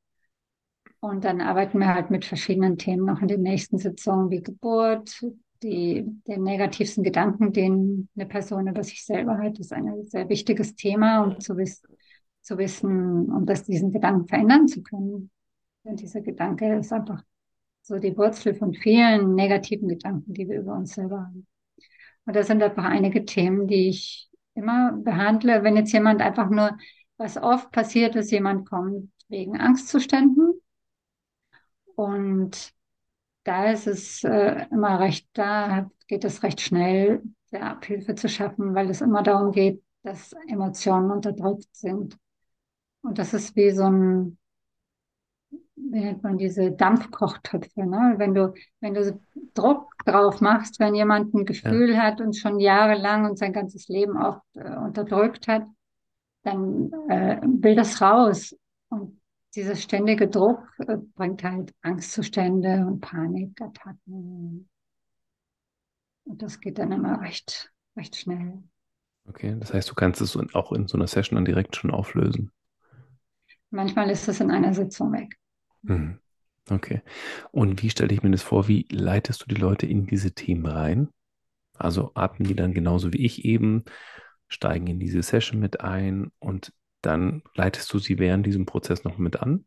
[1.00, 5.21] Und dann arbeiten wir halt mit verschiedenen Themen noch in den nächsten Sitzungen, wie Geburt,
[5.63, 10.76] die, den negativsten Gedanken, den eine Person über sich selber hat, ist ein sehr wichtiges
[10.76, 11.84] Thema, um zu, wiss
[12.41, 15.30] zu wissen, um das, diesen Gedanken verändern zu können.
[15.84, 17.24] Denn dieser Gedanke ist einfach
[17.91, 21.45] so die Wurzel von vielen negativen Gedanken, die wir über uns selber haben.
[22.25, 25.63] Und das sind einfach einige Themen, die ich immer behandle.
[25.63, 26.77] Wenn jetzt jemand einfach nur,
[27.17, 30.54] was oft passiert ist, jemand kommt wegen Angstzuständen
[31.95, 32.71] und
[33.43, 38.73] da ist es äh, immer recht, da geht es recht schnell, der Abhilfe zu schaffen,
[38.73, 42.17] weil es immer darum geht, dass Emotionen unterdrückt sind.
[43.01, 44.38] Und das ist wie so ein,
[45.89, 48.15] wie nennt man diese Dampfkochtöpfe, ne?
[48.17, 49.20] Wenn du, wenn du
[49.54, 52.04] Druck drauf machst, wenn jemand ein Gefühl ja.
[52.04, 55.65] hat und schon jahrelang und sein ganzes Leben oft äh, unterdrückt hat,
[56.44, 58.56] dann äh, will das raus.
[58.89, 59.20] Und
[59.56, 64.70] dieser ständige Druck äh, bringt halt Angstzustände und Panikattacken.
[66.24, 68.63] Und das geht dann immer recht, recht schnell.
[69.28, 72.52] Okay, das heißt, du kannst es auch in so einer Session dann direkt schon auflösen.
[73.70, 75.38] Manchmal ist es in einer Sitzung weg.
[75.82, 76.20] Mhm.
[76.70, 77.02] Okay.
[77.52, 78.67] Und wie stelle ich mir das vor?
[78.67, 81.10] Wie leitest du die Leute in diese Themen rein?
[81.78, 83.84] Also atmen die dann genauso wie ich eben,
[84.48, 89.17] steigen in diese Session mit ein und dann leitest du sie während diesem Prozess noch
[89.17, 89.65] mit an?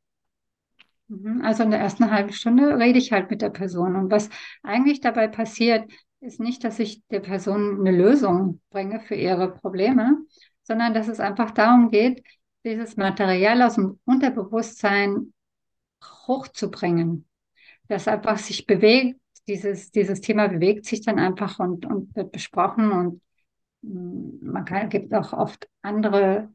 [1.09, 1.42] Mhm.
[1.42, 3.96] Also in der ersten halben Stunde rede ich halt mit der Person.
[3.96, 4.31] Und was
[4.62, 10.18] eigentlich dabei passiert, ist nicht, dass ich der Person eine Lösung bringe für ihre Probleme,
[10.62, 12.22] sondern dass es einfach darum geht,
[12.64, 15.35] dieses Material aus dem Unterbewusstsein
[16.27, 17.27] hochzubringen.
[17.88, 22.93] Dass einfach sich bewegt, dieses, dieses Thema bewegt sich dann einfach und, und wird besprochen
[22.93, 23.21] und
[23.83, 26.49] mm, man kann, gibt auch oft andere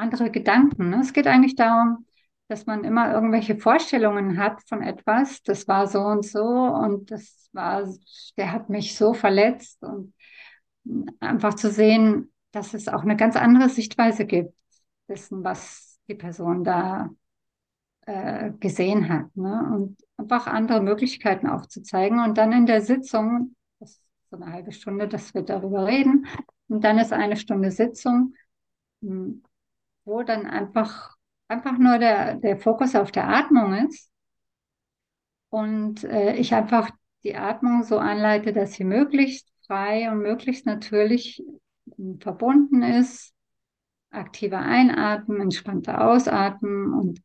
[0.00, 0.90] andere Gedanken.
[0.90, 1.00] Ne?
[1.00, 2.06] Es geht eigentlich darum,
[2.48, 7.48] dass man immer irgendwelche Vorstellungen hat von etwas, das war so und so und das
[7.52, 7.88] war,
[8.36, 10.14] der hat mich so verletzt und
[11.20, 14.52] einfach zu sehen, dass es auch eine ganz andere Sichtweise gibt,
[15.08, 17.10] dessen, was die Person da
[18.06, 19.34] äh, gesehen hat.
[19.36, 19.70] Ne?
[19.74, 22.20] Und einfach andere Möglichkeiten aufzuzeigen.
[22.20, 26.26] Und dann in der Sitzung, das ist so eine halbe Stunde, dass wir darüber reden.
[26.68, 28.34] Und dann ist eine Stunde Sitzung,
[29.02, 29.42] hm,
[30.04, 31.16] wo dann einfach,
[31.48, 34.10] einfach nur der, der Fokus auf der Atmung ist
[35.50, 36.90] und äh, ich einfach
[37.24, 41.42] die Atmung so anleite, dass sie möglichst frei und möglichst natürlich
[42.20, 43.34] verbunden ist.
[44.10, 47.20] Aktiver Einatmen, entspannter Ausatmen und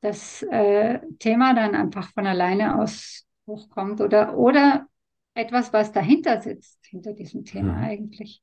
[0.00, 4.86] das äh, Thema dann einfach von alleine aus hochkommt oder, oder
[5.34, 7.84] etwas, was dahinter sitzt, hinter diesem Thema mhm.
[7.84, 8.42] eigentlich.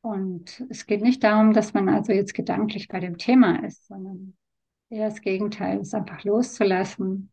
[0.00, 4.36] Und es geht nicht darum, dass man also jetzt gedanklich bei dem Thema ist, sondern
[4.90, 7.32] eher das Gegenteil, es einfach loszulassen,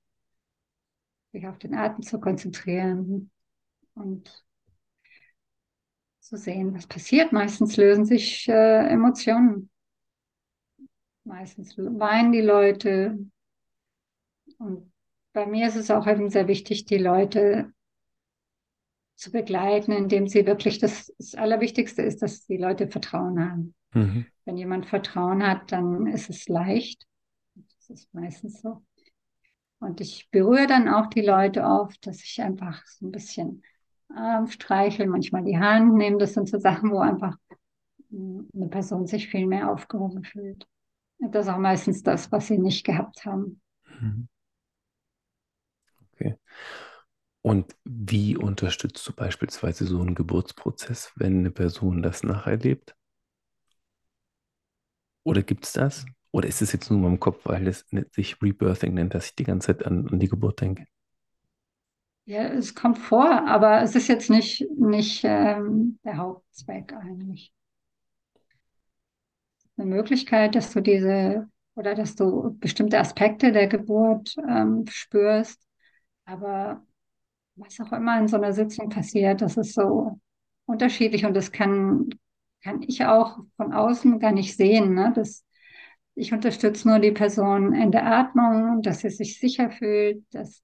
[1.33, 3.29] sich auf den Atem zu konzentrieren
[3.93, 4.45] und
[6.21, 7.33] zu sehen, was passiert.
[7.33, 9.70] Meistens lösen sich äh, Emotionen.
[11.23, 13.19] Meistens weinen die Leute.
[14.57, 14.91] Und
[15.34, 17.71] bei mir ist es auch eben sehr wichtig, die Leute
[19.15, 23.75] zu begleiten, indem sie wirklich das, das Allerwichtigste ist, dass die Leute Vertrauen haben.
[23.93, 24.25] Mhm.
[24.45, 27.05] Wenn jemand Vertrauen hat, dann ist es leicht.
[27.55, 28.84] Das ist meistens so.
[29.79, 33.63] Und ich berühre dann auch die Leute oft, dass ich einfach so ein bisschen
[34.10, 36.17] Arm streichel, manchmal die Hand nehme.
[36.17, 37.38] Das sind so Sachen, wo einfach
[38.12, 40.67] eine Person sich viel mehr aufgehoben fühlt.
[41.29, 43.62] Das ist auch meistens das, was sie nicht gehabt haben.
[44.01, 44.27] Mhm.
[46.13, 46.36] Okay.
[47.43, 52.95] Und wie unterstützt du beispielsweise so einen Geburtsprozess, wenn eine Person das nacherlebt?
[55.23, 56.05] Oder gibt es das?
[56.31, 59.36] Oder ist es jetzt nur in meinem Kopf, weil es sich Rebirthing nennt, dass ich
[59.36, 60.88] die ganze Zeit an, an die Geburt denke?
[62.25, 67.51] Ja, es kommt vor, aber es ist jetzt nicht, nicht ähm, der Hauptzweck eigentlich.
[69.82, 75.60] Eine Möglichkeit, dass du diese oder dass du bestimmte Aspekte der Geburt ähm, spürst,
[76.26, 76.86] aber
[77.56, 80.20] was auch immer in so einer Sitzung passiert, das ist so
[80.65, 82.10] unterschiedlich und das kann,
[82.63, 84.94] kann ich auch von außen gar nicht sehen.
[84.94, 85.13] Ne?
[85.15, 85.44] Das,
[86.13, 90.62] ich unterstütze nur die Person in der Atmung, dass sie sich sicher fühlt, dass,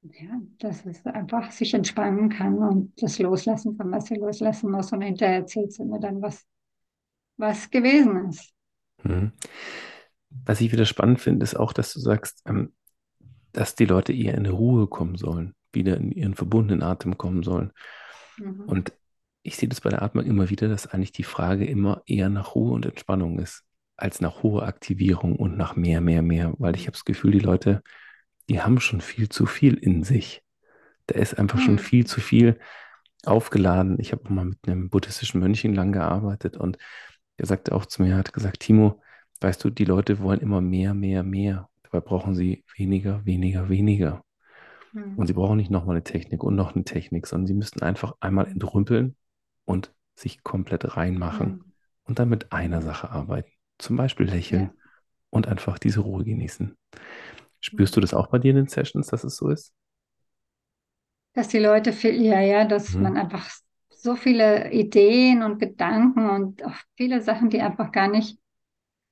[0.00, 4.92] ja, dass es einfach sich entspannen kann und das loslassen kann, was sie loslassen muss.
[4.92, 6.46] Und hinterher erzählt sie mir dann, was,
[7.36, 8.52] was gewesen ist.
[9.02, 9.32] Mhm.
[10.44, 12.72] Was ich wieder spannend finde, ist auch, dass du sagst, ähm,
[13.52, 17.72] dass die Leute eher in Ruhe kommen sollen, wieder in ihren verbundenen Atem kommen sollen.
[18.38, 18.62] Mhm.
[18.62, 18.92] Und
[19.42, 22.54] ich sehe das bei der Atmung immer wieder, dass eigentlich die Frage immer eher nach
[22.54, 23.62] Ruhe und Entspannung ist,
[23.96, 26.54] als nach hoher Aktivierung und nach mehr, mehr, mehr.
[26.58, 27.82] Weil ich habe das Gefühl, die Leute,
[28.48, 30.42] die haben schon viel zu viel in sich.
[31.06, 31.62] Da ist einfach mhm.
[31.62, 32.58] schon viel zu viel
[33.24, 33.98] aufgeladen.
[34.00, 36.78] Ich habe mal mit einem buddhistischen Mönchen lang gearbeitet und
[37.36, 39.00] er sagte auch zu mir, er hat gesagt, Timo,
[39.40, 41.68] weißt du, die Leute wollen immer mehr, mehr, mehr.
[41.82, 44.24] Dabei brauchen sie weniger, weniger, weniger.
[44.92, 45.16] Mhm.
[45.16, 48.14] Und sie brauchen nicht nochmal eine Technik und noch eine Technik, sondern sie müssten einfach
[48.20, 49.16] einmal entrümpeln
[49.64, 51.72] und sich komplett reinmachen mhm.
[52.04, 53.50] und dann mit einer Sache arbeiten.
[53.78, 54.82] Zum Beispiel lächeln ja.
[55.30, 56.76] und einfach diese Ruhe genießen.
[57.60, 59.72] Spürst du das auch bei dir in den Sessions, dass es so ist?
[61.32, 63.02] Dass die Leute viel, ja, ja, dass mhm.
[63.02, 63.50] man einfach
[64.04, 68.38] so viele Ideen und Gedanken und auch viele Sachen, die einfach gar nicht,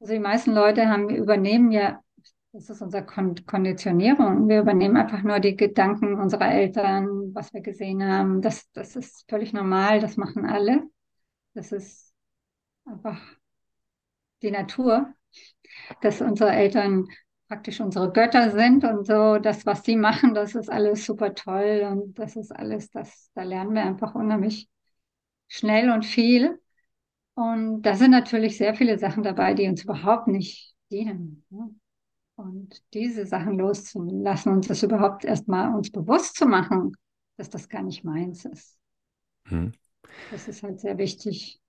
[0.00, 2.02] also die meisten Leute haben, übernehmen ja,
[2.52, 4.46] das ist unsere Konditionierung.
[4.50, 8.42] Wir übernehmen einfach nur die Gedanken unserer Eltern, was wir gesehen haben.
[8.42, 10.83] Das, das ist völlig normal, das machen alle.
[11.55, 12.12] Das ist
[12.85, 13.18] einfach
[14.42, 15.14] die Natur,
[16.02, 17.07] dass unsere Eltern
[17.48, 21.88] praktisch unsere Götter sind und so, das, was sie machen, das ist alles super toll
[21.90, 24.68] und das ist alles, das, da lernen wir einfach unheimlich
[25.52, 26.58] schnell und viel.
[27.34, 31.44] Und da sind natürlich sehr viele Sachen dabei, die uns überhaupt nicht dienen.
[31.50, 31.74] Ne?
[32.36, 36.92] Und diese Sachen loszulassen und das überhaupt erstmal uns bewusst zu machen,
[37.36, 38.78] dass das gar nicht meins ist.
[39.44, 39.72] Hm.
[40.30, 41.60] Das ist halt sehr wichtig.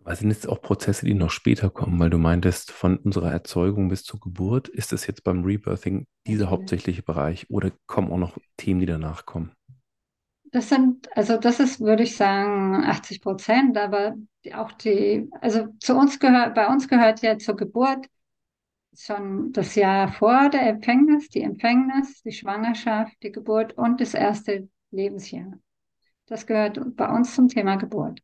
[0.00, 1.98] Was sind jetzt auch Prozesse, die noch später kommen?
[1.98, 6.50] Weil du meintest, von unserer Erzeugung bis zur Geburt, ist das jetzt beim Rebirthing dieser
[6.50, 9.52] hauptsächliche Bereich oder kommen auch noch Themen, die danach kommen?
[10.56, 14.16] Das sind, also das ist, würde ich sagen, 80 Prozent, aber
[14.54, 18.06] auch die, also zu uns gehört, bei uns gehört ja zur Geburt
[18.98, 24.70] schon das Jahr vor der Empfängnis, die Empfängnis, die Schwangerschaft, die Geburt und das erste
[24.92, 25.52] Lebensjahr.
[26.24, 28.22] Das gehört bei uns zum Thema Geburt.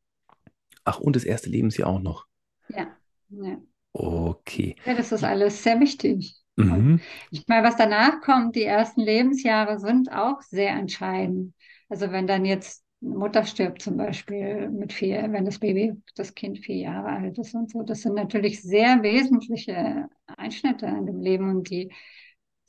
[0.85, 2.25] Ach, und das erste Lebensjahr auch noch?
[2.71, 2.97] Ja.
[3.29, 3.59] ja.
[3.92, 4.77] Okay.
[4.87, 6.42] Ja, das ist alles sehr wichtig.
[6.57, 6.99] Mhm.
[7.31, 11.53] Ich meine, was danach kommt, die ersten Lebensjahre sind auch sehr entscheidend.
[11.92, 16.35] Also wenn dann jetzt eine Mutter stirbt zum Beispiel mit vier, wenn das Baby, das
[16.35, 21.20] Kind vier Jahre alt ist und so, das sind natürlich sehr wesentliche Einschnitte in dem
[21.20, 21.92] Leben und die,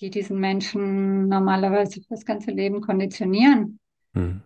[0.02, 3.80] die diesen Menschen normalerweise für das ganze Leben konditionieren.
[4.12, 4.44] Mhm.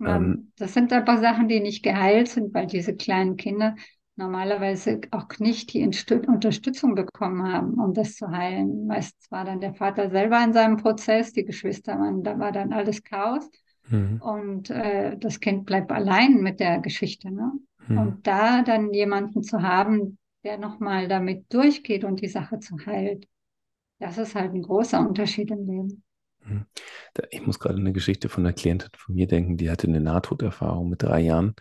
[0.00, 3.74] Ähm, das sind einfach Sachen, die nicht geheilt sind, weil diese kleinen Kinder
[4.18, 8.86] normalerweise auch nicht die Unterstützung bekommen haben, um das zu heilen.
[8.86, 12.72] Meistens war dann der Vater selber in seinem Prozess, die Geschwister waren, da war dann
[12.72, 13.48] alles Chaos.
[13.88, 14.20] Mhm.
[14.20, 17.30] Und äh, das Kind bleibt allein mit der Geschichte.
[17.30, 17.52] Ne?
[17.86, 17.98] Mhm.
[17.98, 23.26] Und da dann jemanden zu haben, der nochmal damit durchgeht und die Sache zu heilt,
[24.00, 26.02] das ist halt ein großer Unterschied im Leben.
[26.44, 26.66] Mhm.
[27.30, 30.90] Ich muss gerade eine Geschichte von einer Klientin von mir denken, die hatte eine Nahtoderfahrung
[30.90, 31.54] mit drei Jahren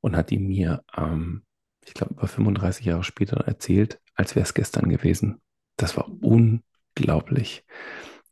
[0.00, 1.42] und hat die mir, ähm,
[1.86, 5.40] ich glaube, über 35 Jahre später erzählt, als wäre es gestern gewesen.
[5.76, 7.64] Das war unglaublich,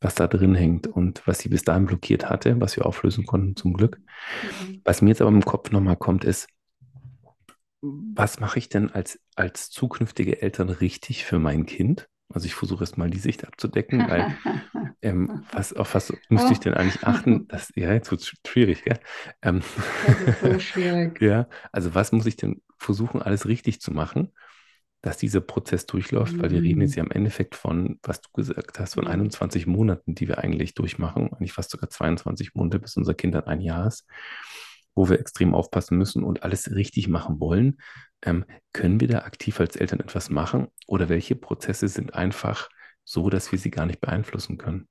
[0.00, 3.56] was da drin hängt und was sie bis dahin blockiert hatte, was wir auflösen konnten
[3.56, 4.00] zum Glück.
[4.66, 4.80] Mhm.
[4.84, 6.48] Was mir jetzt aber im Kopf nochmal kommt, ist,
[7.80, 12.08] was mache ich denn als, als zukünftige Eltern richtig für mein Kind?
[12.32, 14.36] Also ich versuche erst mal die Sicht abzudecken, weil
[15.02, 17.46] ähm, was, auf was müsste ich denn eigentlich achten?
[17.48, 18.98] Das, ja, jetzt wird es schwierig, gell?
[19.42, 19.62] Ähm,
[20.06, 21.20] das ist so schwierig.
[21.22, 24.32] ja, also was muss ich denn versuchen, alles richtig zu machen,
[25.02, 26.34] dass dieser Prozess durchläuft?
[26.34, 26.42] Mhm.
[26.42, 30.14] Weil wir reden jetzt ja im Endeffekt von, was du gesagt hast, von 21 Monaten,
[30.14, 33.86] die wir eigentlich durchmachen, eigentlich fast sogar 22 Monate, bis unser Kind dann ein Jahr
[33.86, 34.06] ist
[34.94, 37.78] wo wir extrem aufpassen müssen und alles richtig machen wollen.
[38.24, 42.68] Ähm, können wir da aktiv als Eltern etwas machen oder welche Prozesse sind einfach
[43.04, 44.88] so, dass wir sie gar nicht beeinflussen können?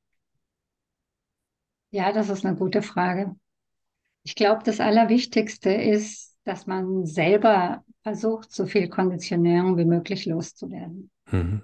[1.90, 3.36] Ja, das ist eine gute Frage.
[4.24, 11.10] Ich glaube, das Allerwichtigste ist, dass man selber versucht, so viel Konditionierung wie möglich loszuwerden.
[11.32, 11.64] Mhm.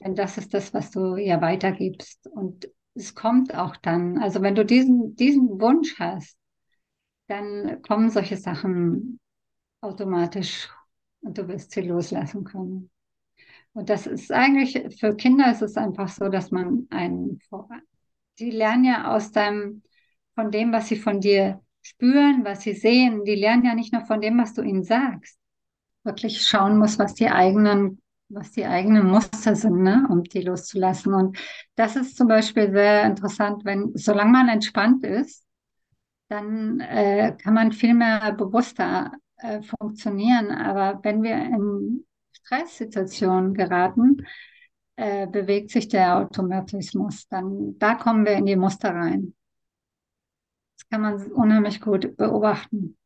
[0.00, 2.26] Denn das ist das, was du ja weitergibst.
[2.28, 6.36] Und es kommt auch dann, also wenn du diesen, diesen Wunsch hast,
[7.28, 9.20] dann kommen solche Sachen
[9.80, 10.70] automatisch
[11.26, 12.90] und du wirst sie loslassen können.
[13.72, 17.40] Und das ist eigentlich, für Kinder ist es einfach so, dass man einen,
[18.38, 19.82] die lernen ja aus deinem,
[20.34, 23.24] von dem, was sie von dir spüren, was sie sehen.
[23.24, 25.38] Die lernen ja nicht nur von dem, was du ihnen sagst.
[26.04, 31.12] Wirklich schauen muss, was die eigenen, was die eigenen Muster sind, ne, um die loszulassen.
[31.12, 31.38] Und
[31.74, 35.44] das ist zum Beispiel sehr interessant, wenn, solange man entspannt ist,
[36.28, 40.50] dann äh, kann man viel mehr bewusster äh, funktionieren.
[40.50, 44.26] Aber wenn wir in Stresssituationen geraten,
[44.96, 47.28] äh, bewegt sich der Automatismus.
[47.28, 49.34] Dann, da kommen wir in die Muster rein.
[50.76, 52.96] Das kann man unheimlich gut beobachten.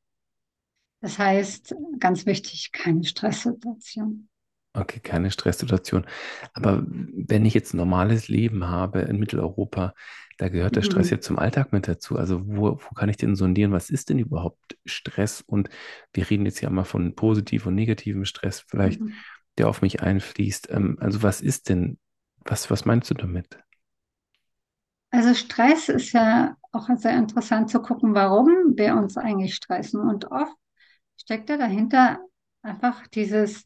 [1.00, 4.28] Das heißt, ganz wichtig, keine Stresssituation.
[4.72, 6.06] Okay, keine Stresssituation.
[6.52, 9.94] Aber wenn ich jetzt ein normales Leben habe in Mitteleuropa,
[10.40, 11.10] da gehört der Stress Mhm.
[11.10, 12.16] ja zum Alltag mit dazu.
[12.16, 15.42] Also wo, wo kann ich denn sondieren, was ist denn überhaupt Stress?
[15.42, 15.68] Und
[16.14, 19.24] wir reden jetzt ja mal von positiv und negativem Stress, vielleicht, Mhm.
[19.58, 20.70] der auf mich einfließt.
[20.70, 21.98] Ähm, also was ist denn,
[22.44, 23.58] was, was meinst du damit?
[25.10, 30.00] Also Stress ist ja auch sehr interessant zu gucken, warum wir uns eigentlich stressen.
[30.00, 30.54] Und oft
[31.16, 32.20] steckt ja dahinter
[32.62, 33.64] einfach dieses,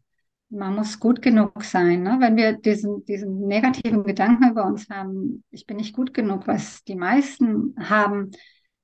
[0.54, 2.02] man muss gut genug sein.
[2.02, 2.16] Ne?
[2.20, 6.84] Wenn wir diesen, diesen negativen Gedanken über uns haben, ich bin nicht gut genug, was
[6.84, 8.30] die meisten haben.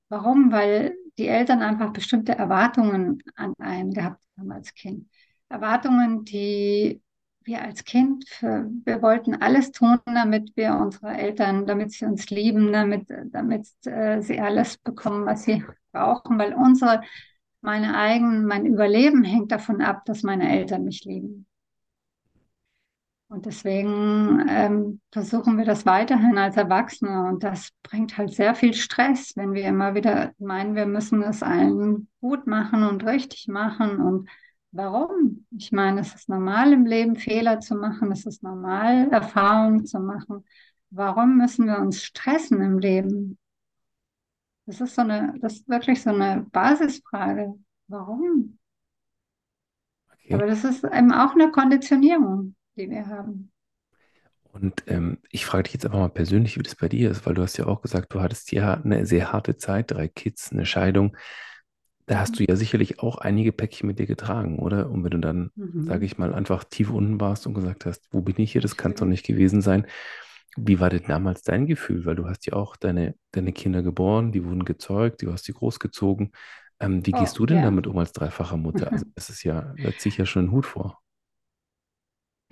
[0.09, 0.51] Warum?
[0.51, 5.07] Weil die Eltern einfach bestimmte Erwartungen an einen gehabt haben als Kind.
[5.49, 7.01] Erwartungen, die
[7.43, 12.29] wir als Kind, für, wir wollten alles tun, damit wir unsere Eltern, damit sie uns
[12.29, 17.01] lieben, damit, damit äh, sie alles bekommen, was sie brauchen, weil unsere,
[17.61, 21.47] meine eigenen, mein Überleben hängt davon ab, dass meine Eltern mich lieben.
[23.31, 27.29] Und deswegen ähm, versuchen wir das weiterhin als Erwachsene.
[27.29, 31.41] Und das bringt halt sehr viel Stress, wenn wir immer wieder meinen, wir müssen es
[31.41, 34.01] allen gut machen und richtig machen.
[34.01, 34.29] Und
[34.73, 35.45] warum?
[35.57, 38.11] Ich meine, es ist normal im Leben, Fehler zu machen.
[38.11, 40.43] Es ist normal, Erfahrungen zu machen.
[40.89, 43.37] Warum müssen wir uns stressen im Leben?
[44.65, 47.53] Das ist so eine, das ist wirklich so eine Basisfrage.
[47.87, 48.59] Warum?
[50.11, 50.33] Okay.
[50.33, 53.51] Aber das ist eben auch eine Konditionierung, die wir haben.
[54.51, 57.33] Und ähm, ich frage dich jetzt einfach mal persönlich, wie das bei dir ist, weil
[57.33, 60.65] du hast ja auch gesagt, du hattest ja eine sehr harte Zeit, drei Kids, eine
[60.65, 61.15] Scheidung.
[62.07, 64.89] Da hast du ja sicherlich auch einige Päckchen mit dir getragen, oder?
[64.89, 65.81] Und wenn du dann, Mhm.
[65.85, 68.77] sage ich mal, einfach tief unten warst und gesagt hast, wo bin ich hier, das
[68.77, 69.87] kann es doch nicht gewesen sein.
[70.57, 72.05] Wie war denn damals dein Gefühl?
[72.05, 75.53] Weil du hast ja auch deine, deine Kinder geboren, die wurden gezeugt, du hast sie
[75.53, 76.31] großgezogen.
[76.79, 77.63] Ähm, wie gehst Oh, du denn ja.
[77.63, 78.91] damit um als dreifache Mutter?
[78.93, 80.99] Also das ist ja, da ziehe ich ja schon einen Hut vor.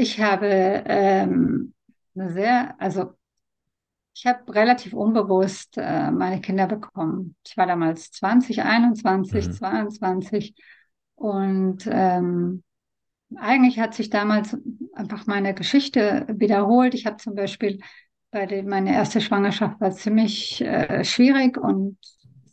[0.01, 0.47] Ich habe
[0.87, 1.73] ähm,
[2.15, 3.15] sehr, also
[4.15, 7.35] ich habe relativ unbewusst äh, meine Kinder bekommen.
[7.45, 9.53] Ich war damals 20, 21, Mhm.
[9.53, 10.55] 22
[11.15, 12.63] und ähm,
[13.37, 14.57] eigentlich hat sich damals
[14.93, 16.93] einfach meine Geschichte wiederholt.
[16.95, 17.79] Ich habe zum Beispiel
[18.31, 21.97] bei dem, meine erste Schwangerschaft war ziemlich äh, schwierig und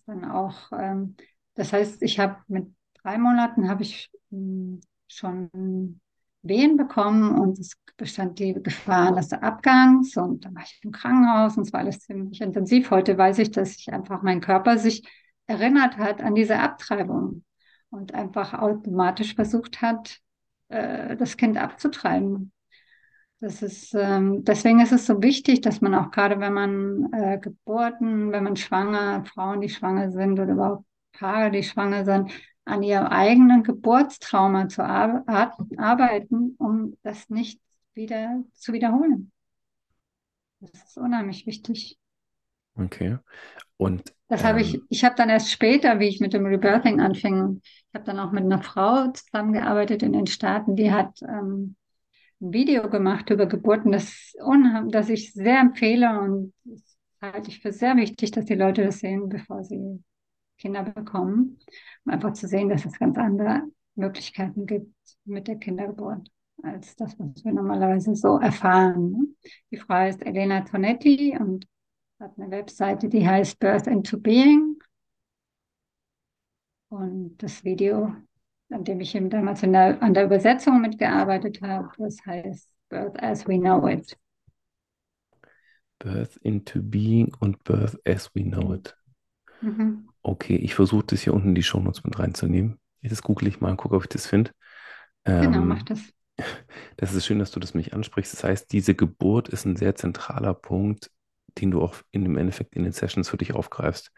[0.06, 1.16] dann auch, ähm,
[1.54, 2.68] das heißt, ich habe mit
[3.02, 6.00] drei Monaten habe ich mh, schon
[6.48, 11.56] Wehen bekommen und es bestand die Gefahr eines Abgangs und dann war ich im Krankenhaus
[11.56, 12.90] und es war alles ziemlich intensiv.
[12.90, 15.06] Heute weiß ich, dass sich einfach mein Körper sich
[15.46, 17.44] erinnert hat an diese Abtreibung
[17.90, 20.18] und einfach automatisch versucht hat,
[20.68, 22.52] äh, das Kind abzutreiben.
[23.40, 27.38] Das ist, ähm, deswegen ist es so wichtig, dass man auch gerade, wenn man äh,
[27.38, 32.30] Geburten, wenn man schwanger, Frauen, die schwanger sind oder überhaupt Paare, die schwanger sind,
[32.66, 37.60] an ihrem eigenen Geburtstrauma zu ar ar arbeiten, um das nicht
[37.94, 39.32] wieder zu wiederholen.
[40.60, 41.98] Das ist unheimlich wichtig.
[42.78, 43.18] Okay.
[43.78, 47.00] Und Das habe ich, ähm, ich habe dann erst später, wie ich mit dem Rebirthing
[47.00, 51.76] anfing, ich habe dann auch mit einer Frau zusammengearbeitet in den Staaten, die hat ähm,
[52.40, 54.34] ein Video gemacht über Geburten, das,
[54.90, 58.98] das ich sehr empfehle und das halte ich für sehr wichtig, dass die Leute das
[58.98, 60.02] sehen, bevor sie
[60.58, 61.58] Kinder bekommen,
[62.04, 63.62] um einfach zu sehen, dass es ganz andere
[63.94, 64.94] Möglichkeiten gibt
[65.24, 66.28] mit der Kindergeburt
[66.62, 69.12] als das, was wir normalerweise so erfahren.
[69.12, 69.26] ne?
[69.70, 71.66] Die Frau heißt Elena Tonetti und
[72.18, 74.78] hat eine Webseite, die heißt Birth into Being.
[76.88, 78.14] Und das Video,
[78.70, 83.46] an dem ich eben damals der, an der Übersetzung mitgearbeitet habe, das heißt Birth as
[83.46, 84.16] we know it.
[85.98, 88.96] Birth into Being und Birth as we know it.
[89.60, 90.08] Mhm.
[90.28, 92.80] Okay, ich versuche das hier unten in die Shownotes mit reinzunehmen.
[93.02, 94.50] Das google ich mal und gucke, ob ich das finde.
[95.38, 96.12] Genau, Ähm, mach das.
[96.96, 98.32] das ist schön, dass du das mich ansprichst.
[98.34, 101.10] Das heißt, diese Geburt ist ein sehr zentraler Punkt,
[101.58, 104.12] den du auch in dem Endeffekt in den Sessions für dich aufgreifst.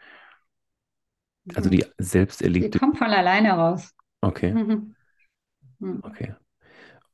[1.53, 1.69] Also Mhm.
[1.69, 2.79] die selbst Die erlebte.
[2.79, 3.93] kommt von alleine raus.
[4.23, 4.95] Okay, Mhm.
[5.79, 6.03] Mhm.
[6.03, 6.35] okay.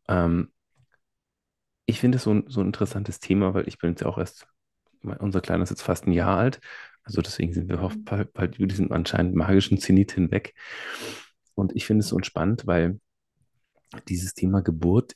[0.09, 0.51] Ähm,
[1.85, 4.17] ich finde es so, ein- so ein interessantes Thema, weil ich bin jetzt ja auch
[4.17, 4.47] erst,
[5.19, 6.59] unser Kleiner ist jetzt fast ein Jahr alt.
[7.05, 10.55] Also deswegen sind wir hoff- bald, bald über diesen anscheinend magischen Zenit hinweg.
[11.55, 12.99] Und ich finde es so spannend, weil
[14.07, 15.15] dieses Thema Geburt,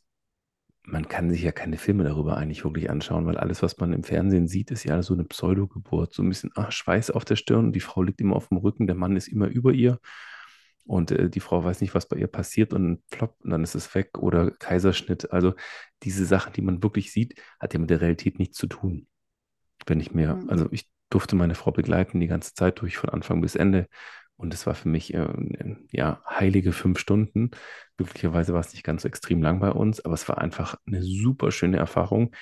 [0.83, 4.03] man kann sich ja keine Filme darüber eigentlich wirklich anschauen, weil alles, was man im
[4.03, 6.13] Fernsehen sieht, ist ja so eine Pseudogeburt.
[6.13, 8.87] So ein bisschen ah, Schweiß auf der Stirn, die Frau liegt immer auf dem Rücken,
[8.87, 9.99] der Mann ist immer über ihr.
[10.85, 13.75] und äh, die Frau weiß nicht, was bei ihr passiert und plopp, und dann ist
[13.75, 15.31] es weg oder Kaiserschnitt.
[15.31, 15.53] Also
[16.03, 19.07] diese Sachen, die man wirklich sieht, hat ja mit der Realität nichts zu tun.
[19.87, 20.49] Wenn ich mir, Mhm.
[20.49, 23.87] also ich durfte meine Frau begleiten die ganze Zeit durch, von Anfang bis Ende.
[24.37, 25.27] Und es war für mich, äh,
[25.91, 27.51] ja, heilige fünf Stunden.
[27.97, 31.03] Glücklicherweise war es nicht ganz so extrem lang bei uns, aber es war einfach eine
[31.03, 32.33] super schöne Erfahrung,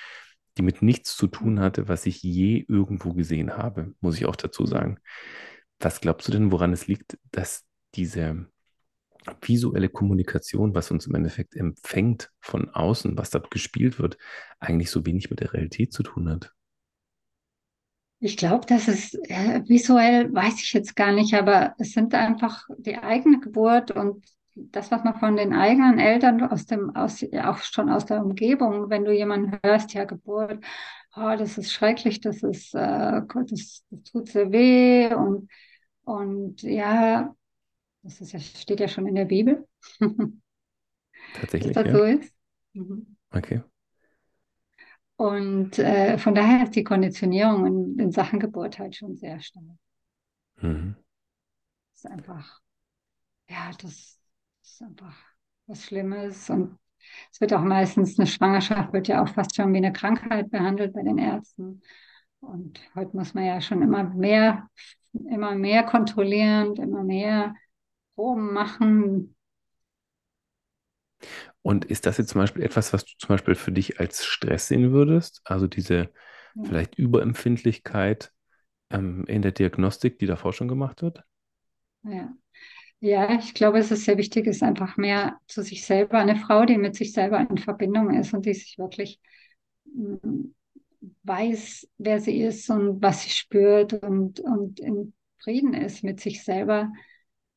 [0.56, 4.36] die mit nichts zu tun hatte, was ich je irgendwo gesehen habe, muss ich auch
[4.36, 4.98] dazu sagen.
[5.80, 7.64] Was glaubst du denn, woran es liegt, dass
[7.94, 8.46] diese
[9.42, 14.18] visuelle Kommunikation, was uns im Endeffekt empfängt von außen, was dort gespielt wird,
[14.58, 16.52] eigentlich so wenig mit der Realität zu tun hat?
[18.20, 22.66] Ich glaube, dass es äh, visuell, weiß ich jetzt gar nicht, aber es sind einfach
[22.76, 27.58] die eigene Geburt und das, was man von den eigenen Eltern aus dem, aus, auch
[27.58, 30.64] schon aus der Umgebung, wenn du jemanden hörst, ja, Geburt,
[31.14, 35.48] oh, das ist schrecklich, das ist, äh, das, das tut sehr weh und,
[36.04, 37.34] und ja,
[38.02, 39.66] das ist ja, steht ja schon in der Bibel,
[40.00, 40.10] dass
[41.40, 41.92] Tatsächlich, das ja.
[41.92, 42.34] so ist.
[42.72, 43.16] Mhm.
[43.30, 43.62] Okay.
[45.18, 49.64] Und äh, von daher ist die Konditionierung in, in Sachen Geburt halt schon sehr stark.
[50.60, 50.94] Mhm.
[51.92, 52.60] Das ist einfach,
[53.48, 54.20] ja, das
[54.62, 55.16] ist einfach
[55.66, 56.48] was Schlimmes.
[56.50, 56.78] Und
[57.32, 60.92] es wird auch meistens, eine Schwangerschaft wird ja auch fast schon wie eine Krankheit behandelt
[60.92, 61.82] bei den Ärzten.
[62.38, 64.68] Und heute muss man ja schon immer mehr,
[65.12, 67.56] immer mehr kontrollieren, immer mehr
[68.14, 69.34] Proben machen.
[71.68, 74.68] Und ist das jetzt zum Beispiel etwas, was du zum Beispiel für dich als Stress
[74.68, 75.42] sehen würdest?
[75.44, 76.10] Also diese
[76.54, 76.64] Ja.
[76.64, 78.32] vielleicht Überempfindlichkeit
[78.90, 81.24] ähm, in der Diagnostik, die davor schon gemacht wird?
[82.02, 82.32] Ja.
[83.00, 86.64] Ja, ich glaube, es ist sehr wichtig, ist einfach mehr zu sich selber, eine Frau,
[86.66, 89.20] die mit sich selber in Verbindung ist und die sich wirklich
[89.86, 90.48] mm,
[91.24, 96.44] weiß, wer sie ist und was sie spürt und, und in Frieden ist mit sich
[96.44, 96.92] selber,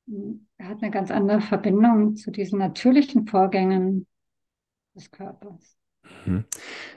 [0.08, 4.08] mm, hat eine ganz andere Verbindung zu diesen natürlichen Vorgängen
[4.95, 5.78] des Körpers.
[6.26, 6.45] Mhm.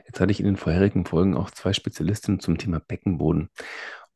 [0.06, 3.50] Jetzt hatte ich in den vorherigen Folgen auch zwei Spezialistinnen zum Thema Beckenboden.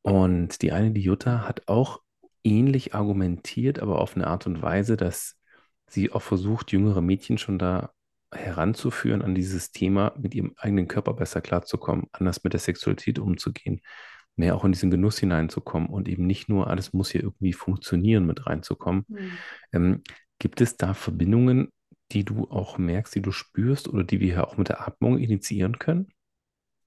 [0.02, 2.00] Und die eine, die Jutta, hat auch
[2.44, 5.36] ähnlich argumentiert, aber auf eine Art und Weise, dass
[5.86, 7.90] sie auch versucht, jüngere Mädchen schon da
[8.32, 13.80] heranzuführen an dieses Thema, mit ihrem eigenen Körper besser klarzukommen, anders mit der Sexualität umzugehen,
[14.38, 18.26] mehr auch in diesen Genuss hineinzukommen und eben nicht nur alles muss hier irgendwie funktionieren
[18.26, 19.04] mit reinzukommen.
[19.08, 19.38] Hm.
[19.72, 20.02] Ähm,
[20.38, 21.68] gibt es da Verbindungen,
[22.12, 25.18] die du auch merkst, die du spürst oder die wir hier auch mit der Atmung
[25.18, 26.08] initiieren können,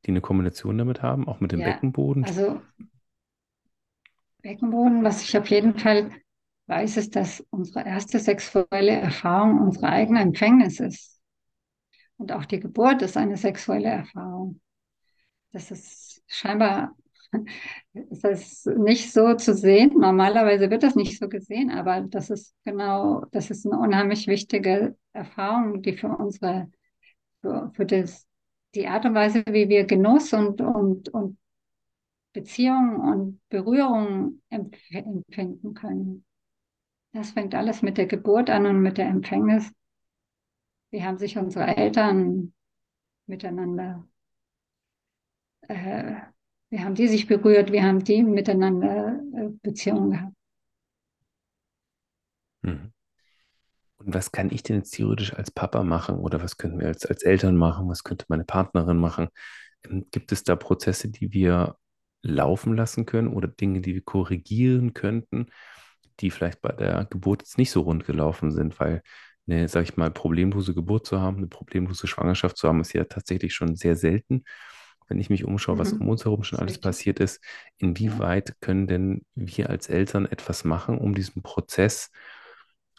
[0.06, 2.26] die eine Kombination damit haben, auch mit dem Ja, Beckenboden?
[2.26, 2.62] also
[4.42, 6.12] Beckenboden, was ich auf jeden Fall
[6.68, 11.20] weiß, ist, dass unsere erste sexuelle Erfahrung unsere eigene Empfängnis ist.
[12.18, 14.62] Und auch die Geburt ist eine sexuelle Erfahrung.
[15.52, 16.96] Das ist scheinbar
[17.94, 19.94] ist das nicht so zu sehen.
[19.98, 24.96] Normalerweise wird das nicht so gesehen, aber das ist genau, das ist eine unheimlich wichtige
[25.14, 26.72] Erfahrung, die für unsere,
[27.42, 28.28] für, für das,
[28.76, 31.38] die Art und Weise, wie wir Genuss und, und, und
[32.34, 36.26] Beziehung und Berührung empf empfinden können.
[37.14, 39.70] Das fängt alles mit der Geburt an und mit der Empfängnis.
[40.92, 42.54] Wie haben sich unsere Eltern
[43.26, 44.08] miteinander,
[45.68, 46.31] äh,
[46.72, 50.34] wie haben die sich berührt, wie haben die miteinander äh, Beziehungen gehabt.
[52.62, 52.94] Mhm.
[53.98, 57.06] Und was kann ich denn jetzt theoretisch als Papa machen oder was könnten wir als,
[57.06, 57.88] als Eltern machen?
[57.90, 59.28] Was könnte meine Partnerin machen?
[59.84, 61.76] Ähm, Gibt es da Prozesse, die wir
[62.24, 65.48] laufen lassen können oder Dinge, die wir korrigieren könnten,
[66.20, 69.02] die vielleicht bei der Geburt jetzt nicht so rund gelaufen sind, weil
[69.48, 73.04] eine, sag ich mal, problemlose Geburt zu haben, eine problemlose Schwangerschaft zu haben, ist ja
[73.04, 74.46] tatsächlich schon sehr selten.
[75.12, 76.02] Wenn ich mich umschaue, was Mhm.
[76.02, 77.42] um uns herum schon alles passiert ist,
[77.80, 82.12] inwieweit können denn wir als Eltern etwas machen, um diesen Prozess,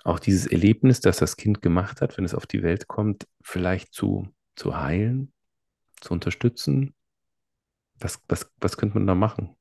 [0.04, 3.94] auch dieses Erlebnis, das das Kind gemacht hat, wenn es auf die Welt kommt, vielleicht
[3.94, 5.32] zu, zu heilen,
[6.00, 6.94] zu unterstützen?
[8.00, 9.56] Was, was, was könnte man da machen?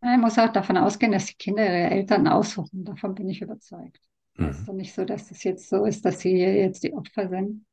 [0.00, 2.84] Man muss auch davon ausgehen, dass die Kinder ihre Eltern aussuchen.
[2.84, 4.00] Davon bin ich überzeugt.
[4.44, 4.68] Es ist Mhm.
[4.68, 7.64] doch nicht so, dass es jetzt so ist, dass sie jetzt die Opfer sind,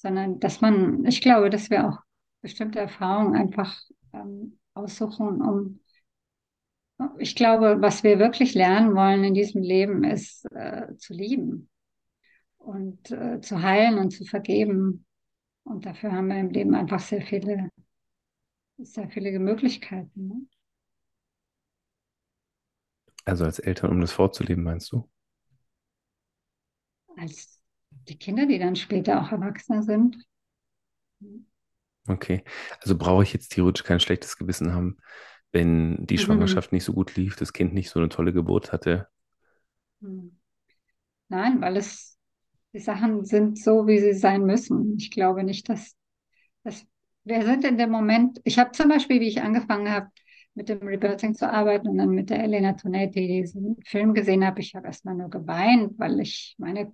[0.00, 1.98] sondern dass man, ich glaube, dass wir auch
[2.40, 3.78] bestimmte Erfahrungen einfach
[4.14, 5.80] ähm, aussuchen, um,
[7.18, 11.68] ich glaube, was wir wirklich lernen wollen in diesem Leben, ist äh, zu lieben
[12.58, 15.06] und äh, zu heilen und zu vergeben.
[15.64, 17.70] Und dafür haben wir im Leben einfach sehr viele,
[18.78, 20.28] sehr viele Möglichkeiten.
[20.28, 20.46] Ne?
[23.24, 25.08] Also als Eltern, um das vorzuleben, meinst du?
[27.16, 27.59] Als
[28.08, 30.16] die Kinder, die dann später auch Erwachsene sind.
[32.08, 32.42] Okay.
[32.80, 34.98] Also brauche ich jetzt theoretisch kein schlechtes Gewissen haben,
[35.52, 36.18] wenn die Mhm.
[36.18, 39.08] Schwangerschaft nicht so gut lief, das Kind nicht so eine tolle Geburt hatte?
[40.02, 40.30] Hm.
[41.28, 42.18] Nein, weil es,
[42.74, 44.96] die Sachen sind so, wie sie sein müssen.
[44.98, 45.96] Ich glaube nicht, dass,
[46.64, 46.86] dass
[47.24, 50.08] wir sind in dem Moment, ich habe zum Beispiel, wie ich angefangen habe,
[50.54, 54.60] mit dem Rebirthing zu arbeiten und dann mit der Elena Tonetti diesen Film gesehen habe,
[54.60, 56.92] ich habe erstmal nur geweint, weil ich meine,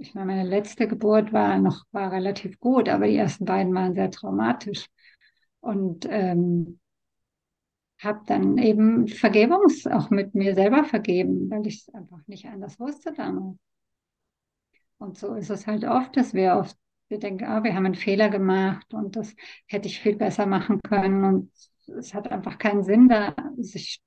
[0.00, 3.94] ich meine, meine letzte Geburt war noch, war relativ gut, aber die ersten beiden waren
[3.94, 4.86] sehr traumatisch.
[5.60, 6.80] Und ähm,
[7.98, 12.80] habe dann eben Vergebungs auch mit mir selber vergeben, weil ich es einfach nicht anders
[12.80, 13.58] wusste damals.
[14.96, 16.76] Und so ist es halt oft, dass wir oft,
[17.08, 19.34] wir denken, ah, wir haben einen Fehler gemacht und das
[19.66, 21.52] hätte ich viel besser machen können und
[21.98, 24.00] es hat einfach keinen Sinn, da sich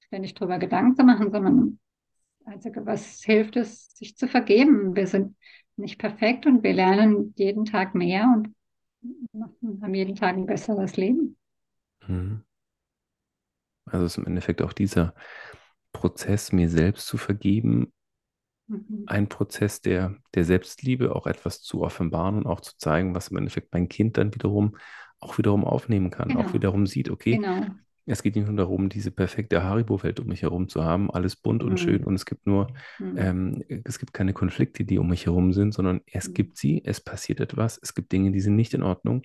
[0.00, 1.78] ständig drüber Gedanken zu machen, sondern
[2.46, 4.94] Einzige, was hilft, ist, sich zu vergeben.
[4.96, 5.36] Wir sind
[5.76, 8.54] nicht perfekt und wir lernen jeden Tag mehr und
[9.82, 11.36] haben jeden Tag ein besseres Leben.
[12.08, 12.42] Mhm.
[13.86, 15.14] Also ist im Endeffekt auch dieser
[15.92, 17.92] Prozess, mir selbst zu vergeben,
[18.68, 19.06] Mhm.
[19.06, 23.36] ein Prozess der, der Selbstliebe, auch etwas zu offenbaren und auch zu zeigen, was im
[23.38, 24.76] Endeffekt mein Kind dann wiederum
[25.20, 27.76] auch wiederum aufnehmen kann, auch Genau, wiederum sieht, okay, genau.
[28.06, 31.62] Es geht nicht nur darum, diese perfekte Haribo-Welt um mich herum zu haben, alles bunt
[31.64, 32.04] und schön Mhm.
[32.04, 33.16] und es gibt nur, Mhm.
[33.16, 36.34] ähm, es gibt keine Konflikte, die um mich herum sind, sondern es Mhm.
[36.34, 39.22] gibt sie, es passiert etwas, es gibt Dinge, die sind nicht in Ordnung,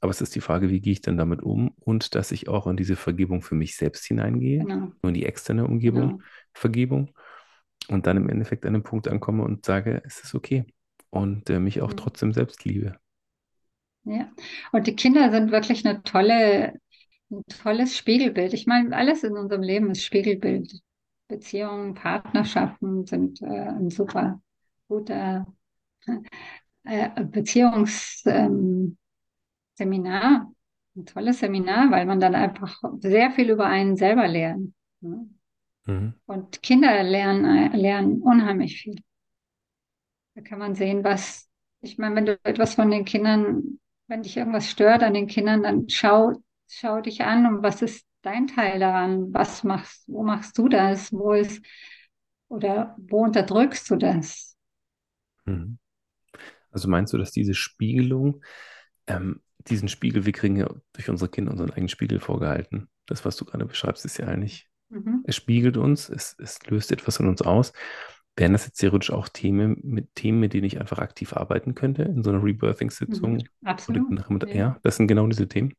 [0.00, 2.66] aber es ist die Frage, wie gehe ich dann damit um und dass ich auch
[2.66, 6.22] in diese Vergebung für mich selbst hineingehe, Genau, nur in die externe Umgebung, genau.
[6.54, 7.10] Vergebung
[7.88, 10.64] und dann im Endeffekt an einem Punkt ankomme und sage, es ist okay
[11.10, 11.94] und äh, mich auch Mhm.
[11.94, 12.98] trotzdem selbst liebe.
[14.04, 14.28] Ja,
[14.72, 16.80] und die Kinder sind wirklich eine tolle,
[17.30, 18.52] ein tolles Spiegelbild.
[18.54, 20.80] Ich meine, alles in unserem Leben ist Spiegelbild.
[21.28, 24.40] Beziehungen, Partnerschaften sind äh, ein super
[24.88, 25.46] guter
[26.84, 28.96] äh, Beziehungsseminar,
[29.84, 30.54] ähm,
[30.96, 34.72] ein tolles Seminar, weil man dann einfach sehr viel über einen selber lernt.
[35.00, 35.28] Ne?
[35.86, 36.14] Mhm.
[36.26, 38.96] Und Kinder lernen, äh, lernen unheimlich viel.
[40.34, 41.50] Da kann man sehen, was,
[41.82, 45.62] ich meine, wenn du etwas von den Kindern, wenn dich irgendwas stört an den Kindern,
[45.62, 46.32] dann schau,
[46.68, 49.32] schau dich an und was ist dein Teil daran?
[49.32, 51.12] Was machst, wo machst du das?
[51.12, 51.64] Wo ist,
[52.48, 54.56] oder wo unterdrückst du das?
[55.46, 55.78] Mhm.
[56.70, 58.42] Also meinst du, dass diese Spiegelung,
[59.06, 62.88] ähm, diesen Spiegel, wir kriegen ja durch unsere Kinder unseren eigenen Spiegel vorgehalten.
[63.06, 65.24] Das, was du gerade beschreibst, ist ja eigentlich, Mhm.
[65.24, 67.72] es spiegelt uns, es, es löst etwas in uns aus.
[68.36, 72.02] Wären das jetzt theoretisch auch Themen, mit Themen, mit denen ich einfach aktiv arbeiten könnte
[72.04, 72.44] in so einer Mhm.
[72.44, 73.48] Rebirthing-Sitzung?
[73.88, 74.10] Oder Absolut.
[74.42, 74.54] Ja.
[74.54, 75.74] ja, das sind genau diese Themen.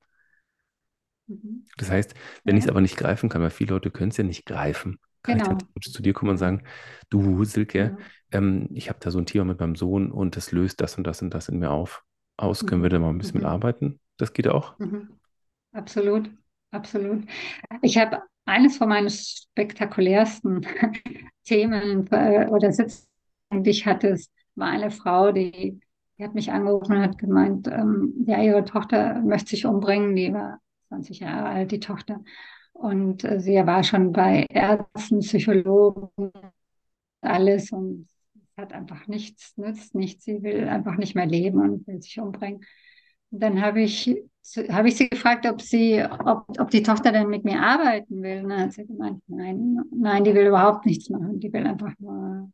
[1.30, 1.66] Mhm.
[1.78, 2.14] Das heißt,
[2.44, 4.46] wenn ich es Ja, aber nicht greifen kann, weil viele Leute können es ja nicht
[4.46, 5.68] greifen, kann ich dann genau.
[5.82, 6.64] zu dir kommen und sagen,
[7.10, 7.98] du Silke, Ja.
[8.32, 11.06] ähm, ich habe da so ein Thema mit meinem Sohn und das löst das und
[11.06, 12.04] das und das in mir auf.
[12.38, 13.50] Aus, können wir da mal ein bisschen mit Mhm.
[13.50, 14.00] arbeiten?
[14.18, 14.76] Das geht auch?
[14.78, 15.20] Mhm.
[15.74, 16.32] Absolut,
[16.72, 17.26] absolut.
[17.82, 20.62] Ich habe eines von meinen spektakulärsten
[21.46, 23.08] Themen äh, oder Sitzungen,
[23.64, 24.18] die ich hatte,
[24.56, 25.82] war eine Frau, die,
[26.20, 30.34] die hat mich angerufen und hat gemeint, ähm, ja, ihre Tochter möchte sich umbringen, die
[30.34, 30.60] war
[30.90, 32.24] 20 Jahre alt, die Tochter.
[32.74, 36.32] Und äh, sie war schon bei Ärzten, Psychologen,
[37.22, 40.26] alles und es hat einfach nichts, nützt nichts.
[40.26, 42.66] Sie will einfach nicht mehr leben und will sich umbringen.
[43.32, 44.16] Und dann habe ich,
[44.70, 48.44] habe ich sie gefragt, ob sie, ob, ob die Tochter denn mit mir arbeiten will.
[48.44, 51.40] Und dann hat sie gemeint, nein, nein, die will überhaupt nichts machen.
[51.40, 52.52] Die will einfach nur,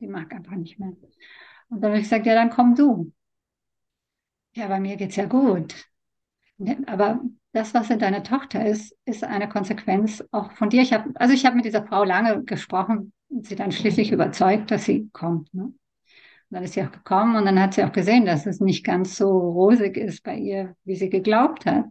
[0.00, 0.92] die mag einfach nicht mehr.
[1.70, 3.12] Und dann habe ich gesagt, ja, dann komm du.
[4.54, 5.74] Ja, bei mir geht's ja gut.
[6.86, 7.20] Aber
[7.52, 10.82] das, was in deiner Tochter ist, ist eine Konsequenz auch von dir.
[10.82, 14.70] Ich habe, also ich habe mit dieser Frau lange gesprochen und sie dann schließlich überzeugt,
[14.70, 15.52] dass sie kommt.
[15.54, 15.64] Ne?
[15.64, 15.76] Und
[16.50, 19.16] dann ist sie auch gekommen und dann hat sie auch gesehen, dass es nicht ganz
[19.16, 21.84] so rosig ist bei ihr, wie sie geglaubt hat.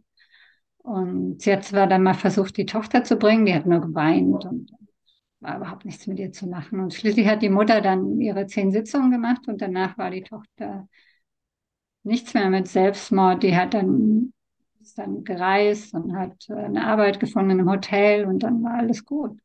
[0.80, 4.46] Und sie hat zwar dann mal versucht, die Tochter zu bringen, die hat nur geweint
[4.46, 4.72] und
[5.40, 6.80] war überhaupt nichts mit ihr zu machen.
[6.80, 10.88] Und schließlich hat die Mutter dann ihre zehn Sitzungen gemacht und danach war die Tochter
[12.04, 13.44] nichts mehr mit Selbstmord.
[13.44, 14.34] Die hat dann,
[14.88, 18.76] ist dann gereist und hat äh, eine Arbeit gefunden in einem Hotel und dann war
[18.76, 19.38] alles gut.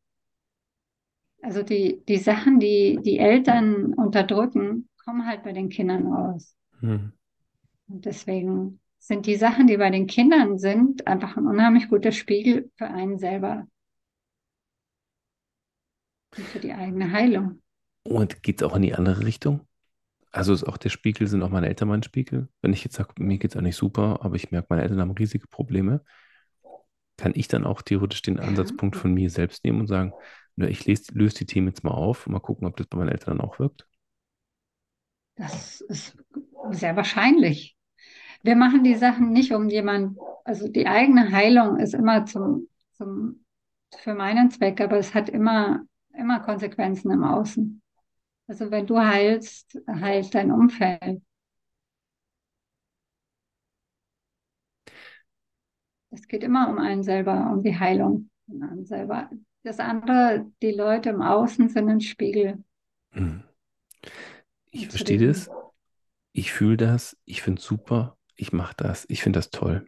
[1.43, 6.57] Also die, die Sachen, die die Eltern unterdrücken, kommen halt bei den Kindern raus.
[6.79, 7.13] Hm.
[7.89, 12.71] Und deswegen sind die Sachen, die bei den Kindern sind, einfach ein unheimlich guter Spiegel
[12.77, 13.67] für einen selber
[16.37, 17.61] und für die eigene Heilung.
[18.05, 19.67] Und geht es auch in die andere Richtung?
[20.33, 22.49] Also ist auch der Spiegel, sind auch meine Eltern mein Spiegel?
[22.63, 25.11] Wenn ich jetzt sage, mir geht es eigentlich super, aber ich merke, meine Eltern haben
[25.13, 26.03] riesige Probleme,
[27.17, 30.13] kann ich dann auch theoretisch den Ansatzpunkt von mir selbst nehmen und sagen,
[30.57, 32.99] na, ich lese, löse die Themen jetzt mal auf und mal gucken, ob das bei
[32.99, 33.87] meinen Eltern dann auch wirkt?
[35.37, 36.17] Das ist
[36.71, 37.77] sehr wahrscheinlich.
[38.43, 43.45] wir machen die Sachen nicht um jemand, also die eigene Heilung ist immer zum, zum,
[43.97, 45.83] für meinen Zweck, aber es hat immer,
[46.15, 47.82] immer Konsequenzen im Außen.
[48.47, 51.23] Also wenn du heilst, heilt dein Umfeld.
[56.11, 59.31] Es geht immer um einen selber, um die Heilung von einem selber.
[59.63, 62.63] Das andere, die Leute im Außen sind ein Spiegel.
[63.13, 63.45] Hm.
[64.71, 65.49] Ich verstehe das.
[66.33, 67.17] Ich fühle das.
[67.25, 68.19] Ich finde es super.
[68.37, 69.07] Ich mache das.
[69.09, 69.87] Ich finde das toll.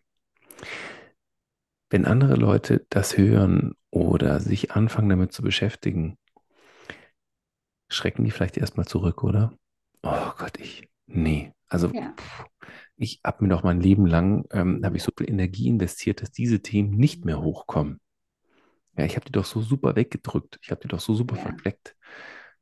[1.90, 6.16] Wenn andere Leute das hören oder sich anfangen damit zu beschäftigen,
[7.88, 9.52] schrecken die vielleicht erstmal zurück, oder?
[10.02, 10.88] Oh Gott, ich.
[11.06, 11.52] Nee.
[11.68, 12.14] Also Ja,
[12.96, 16.30] ich habe mir doch mein Leben lang, ähm, habe ich so viel Energie investiert, dass
[16.30, 18.00] diese Themen nicht mehr hochkommen.
[18.96, 20.58] Ja, ich habe die doch so super weggedrückt.
[20.62, 21.42] Ich habe die doch so super ja.
[21.42, 21.96] verkleckt.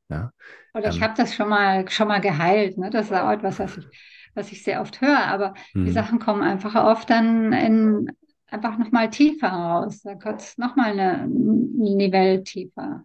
[0.08, 0.32] Ja,
[0.74, 2.78] Oder ich ähm, habe das schon mal, schon mal geheilt.
[2.78, 2.90] Ne?
[2.90, 3.86] Das ist auch etwas, was ich,
[4.34, 5.24] was ich sehr oft höre.
[5.26, 8.10] Aber die hm, Sachen kommen einfach oft dann in,
[8.46, 10.00] einfach nochmal tiefer raus.
[10.02, 13.04] Da kommt es nochmal eine, ein Nivell tiefer.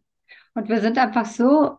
[0.53, 1.77] Und wir sind einfach so,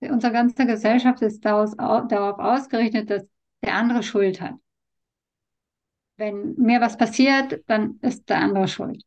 [0.00, 3.24] unsere ganze Gesellschaft ist daraus, au- darauf ausgerichtet, dass
[3.64, 4.54] der andere Schuld hat.
[6.18, 9.02] Wenn mir was passiert, dann ist der andere schuld.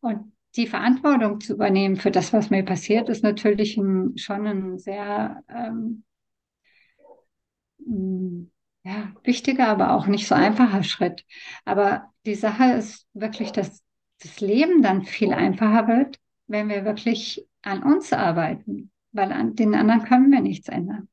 [0.00, 4.78] Und die Verantwortung zu übernehmen für das, was mir passiert, ist natürlich ein, schon ein
[4.78, 6.04] sehr ähm,
[7.78, 8.44] mm,
[8.84, 11.24] ja, wichtiger, aber auch nicht so einfacher Schritt.
[11.64, 13.82] Aber die Sache ist wirklich, dass
[14.20, 19.74] das Leben dann viel einfacher wird, wenn wir wirklich an uns arbeiten, weil an den
[19.74, 21.08] anderen können wir nichts ändern.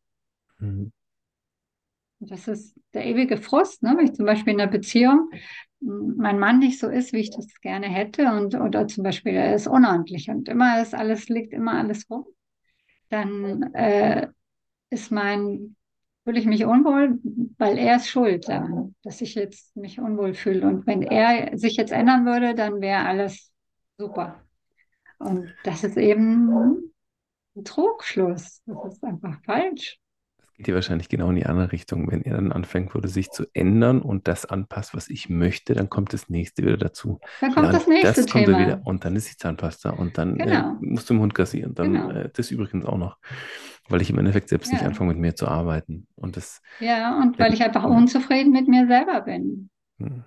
[0.60, 0.90] hm,
[2.20, 3.94] Und Das ist der ewige Frust, ne?
[3.98, 5.30] Wenn ich zum Beispiel in einer Beziehung
[5.82, 9.56] mein Mann nicht so ist, wie ich das gerne hätte, und oder zum Beispiel er
[9.56, 12.26] ist unordentlich und immer ist alles, liegt immer alles rum,
[13.10, 14.28] dann äh,
[14.92, 15.76] ist mein,
[16.26, 17.20] fühle ich mich unwohl,
[17.58, 20.68] weil er ist schuld daran, dass ich jetzt mich unwohl fühle.
[20.68, 23.52] Und wenn er sich jetzt ändern würde, dann wäre alles
[23.98, 24.44] super.
[25.20, 26.89] Und das ist eben
[27.56, 28.62] ein Trugschluss.
[28.66, 30.00] Das ist einfach falsch.
[30.38, 32.10] das geht ja wahrscheinlich genau in die andere Richtung.
[32.12, 35.90] Wenn er dann anfängt würde, sich zu ändern und das anpasst, was ich möchte, dann
[35.90, 37.20] kommt das nächste wieder dazu.
[37.40, 38.58] Dann kommt und das nächste das kommt dann Thema.
[38.58, 41.76] wieder und dann ist die Zahnpasta und dann äh, Genau, musst du im Hund kassieren.
[41.76, 42.10] Dann genau.
[42.10, 43.18] äh, das übrigens auch noch,
[43.88, 44.88] weil ich im Endeffekt selbst nicht Ja.
[44.88, 46.08] anfange, mit mir zu arbeiten.
[46.16, 49.70] Und das, Ja, und weil ich einfach unzufrieden mit mir selber bin,
[50.00, 50.24] hm.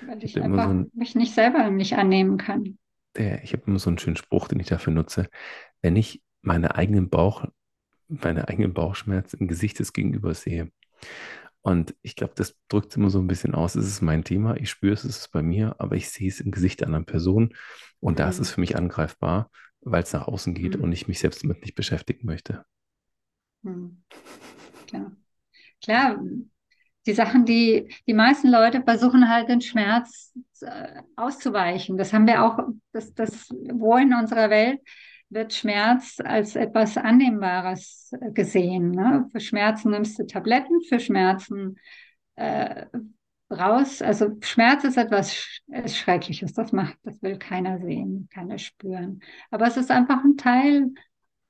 [0.00, 2.78] weil ich ich immer so einfach ein, mich nicht selber nicht annehmen kann.
[3.16, 5.28] ich habe immer so einen schönen Spruch, den ich dafür nutze.
[5.86, 7.46] Wenn ich meine eigenen Bauch,
[8.08, 10.72] meine eigenen Bauchschmerzen im Gesicht des Gegenübers sehe,
[11.62, 13.74] Und ich glaube, das drückt immer so ein bisschen aus.
[13.74, 16.40] Es ist mein Thema, ich spüre es, es ist bei mir, aber ich sehe es
[16.40, 17.54] im Gesicht der anderen Person.
[18.00, 20.94] Und da ist es Hm, für mich angreifbar, weil es nach außen geht und hm,
[20.94, 22.64] ich mich selbst damit nicht beschäftigen möchte.
[23.64, 24.02] hm.
[24.88, 25.12] Klar.
[25.82, 26.18] Klar,
[27.06, 30.32] die Sachen, die die meisten Leute versuchen halt den Schmerz
[30.62, 31.98] äh, auszuweichen.
[31.98, 32.58] Das haben wir auch,
[32.92, 34.80] das, das, wo in unserer Welt
[35.28, 38.92] wird Schmerz als etwas Annehmbares äh, gesehen.
[38.92, 39.28] Ne?
[39.32, 41.76] Für Schmerzen nimmst du Tabletten, für Schmerzen
[42.36, 42.86] äh,
[43.50, 44.02] raus.
[44.02, 46.52] Also Schmerz ist etwas Sch ist Schreckliches.
[46.52, 49.20] Das macht, das will keiner sehen, keiner spüren.
[49.50, 50.90] Aber es ist einfach ein Teil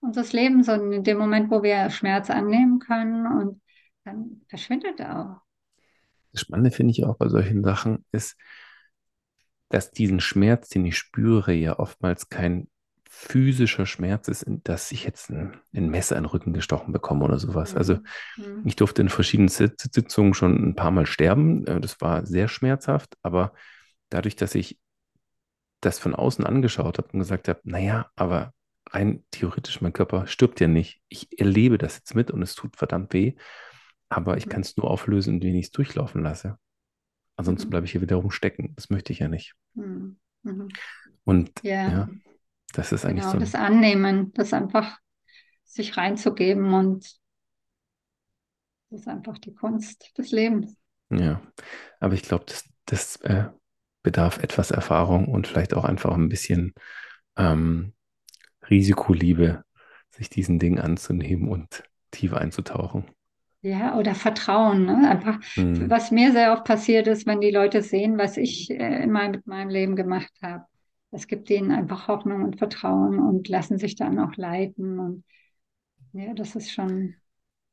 [0.00, 3.60] unseres Lebens und in dem Moment, wo wir Schmerz annehmen können und
[4.04, 5.46] dann verschwindet er auch.
[6.32, 8.36] Das Spannende finde ich auch bei solchen Sachen ist,
[9.68, 12.68] dass diesen Schmerz, den ich spüre, ja oftmals kein
[13.16, 17.38] physischer Schmerz ist, dass ich jetzt ein, ein Messer in den Rücken gestochen bekomme oder
[17.38, 17.74] sowas.
[17.74, 21.66] Also Hm, hm, ich durfte in verschiedenen Sitz- Sitzungen schon ein paar Mal sterben.
[21.66, 23.52] Äh, Das war sehr schmerzhaft, aber
[24.10, 24.78] dadurch, dass ich
[25.80, 28.52] das von außen angeschaut habe und gesagt habe, naja, aber
[28.90, 31.00] rein theoretisch, mein Körper stirbt ja nicht.
[31.08, 33.34] Ich erlebe das jetzt mit und es tut verdammt weh,
[34.08, 36.58] aber ich hm, kann es nur auflösen, indem ich es durchlaufen lasse.
[37.36, 38.74] Ansonsten mhm, bleibe ich hier wiederum stecken.
[38.76, 39.54] Das möchte ich ja nicht.
[39.74, 40.80] hm, mhm.
[41.24, 42.10] Und Ja, ja,
[42.76, 44.98] das ist eigentlich genau, so das Annehmen, das einfach
[45.64, 47.04] sich reinzugeben und
[48.90, 50.76] das ist einfach die Kunst des Lebens.
[51.10, 51.40] ja.
[52.00, 53.46] Aber ich glaube, das, das äh,
[54.02, 56.74] bedarf etwas Erfahrung und vielleicht auch einfach ein bisschen
[57.36, 57.94] ähm,
[58.70, 59.64] Risikoliebe,
[60.10, 63.06] sich diesen Dingen anzunehmen und tief einzutauchen.
[63.62, 65.08] Ja, oder Vertrauen, ne?
[65.10, 65.90] Einfach, Hm.
[65.90, 69.32] was mir sehr oft passiert ist, wenn die Leute sehen, was ich äh, in meinem,
[69.32, 70.64] mit meinem Leben gemacht habe.
[71.10, 74.98] Es gibt denen einfach Hoffnung und Vertrauen und lassen sich dann auch leiten.
[74.98, 75.24] Und
[76.12, 77.16] ja, das ist schon,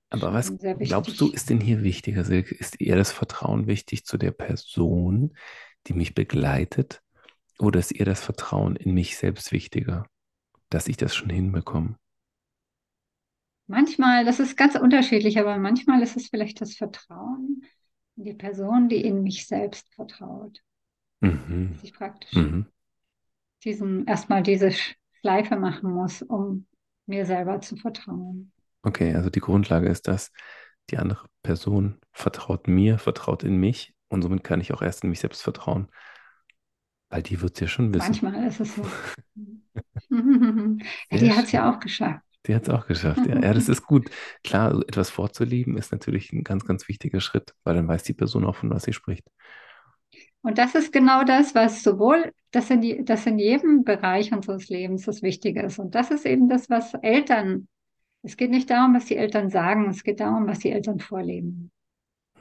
[0.09, 2.55] Aber was schon glaubst du, ist denn hier wichtiger, Silke?
[2.55, 5.35] Ist eher das Vertrauen wichtig zu der Person,
[5.87, 7.01] die mich begleitet,
[7.59, 10.07] oder ist eher das Vertrauen in mich selbst wichtiger,
[10.69, 11.97] dass ich das schon hinbekomme?
[13.67, 17.63] Manchmal, das ist ganz unterschiedlich, aber manchmal ist es vielleicht das Vertrauen,
[18.15, 20.61] die Person, die in mich selbst vertraut.
[21.21, 21.73] Mhm.
[21.73, 22.65] Dass ich praktisch Mhm.
[23.63, 24.71] Diesen, erstmal diese
[25.21, 26.67] Schleife machen muss, um
[27.05, 28.51] mir selber zu vertrauen.
[28.81, 30.31] Okay, also die Grundlage ist, dass
[30.89, 35.09] die andere Person vertraut mir, vertraut in mich und somit kann ich auch erst in
[35.09, 35.87] mich selbst vertrauen,
[37.09, 38.19] weil die wird es ja schon wissen.
[38.21, 38.85] Manchmal ist es so.
[41.11, 42.23] ja, die hat es ja auch geschafft.
[42.45, 43.39] Die hat es auch geschafft, ja.
[43.39, 44.09] Ja, das ist gut.
[44.43, 48.43] Klar, etwas vorzuleben ist natürlich ein ganz, ganz wichtiger Schritt, weil dann weiß die Person
[48.43, 49.25] auch, von was sie spricht.
[50.43, 55.05] Und das ist genau das, was sowohl, das in, das in jedem Bereich unseres Lebens
[55.05, 55.79] das Wichtige ist.
[55.79, 57.67] Und das ist eben das, was Eltern,
[58.23, 61.71] es geht nicht darum, was die Eltern sagen, es geht darum, was die Eltern vorleben.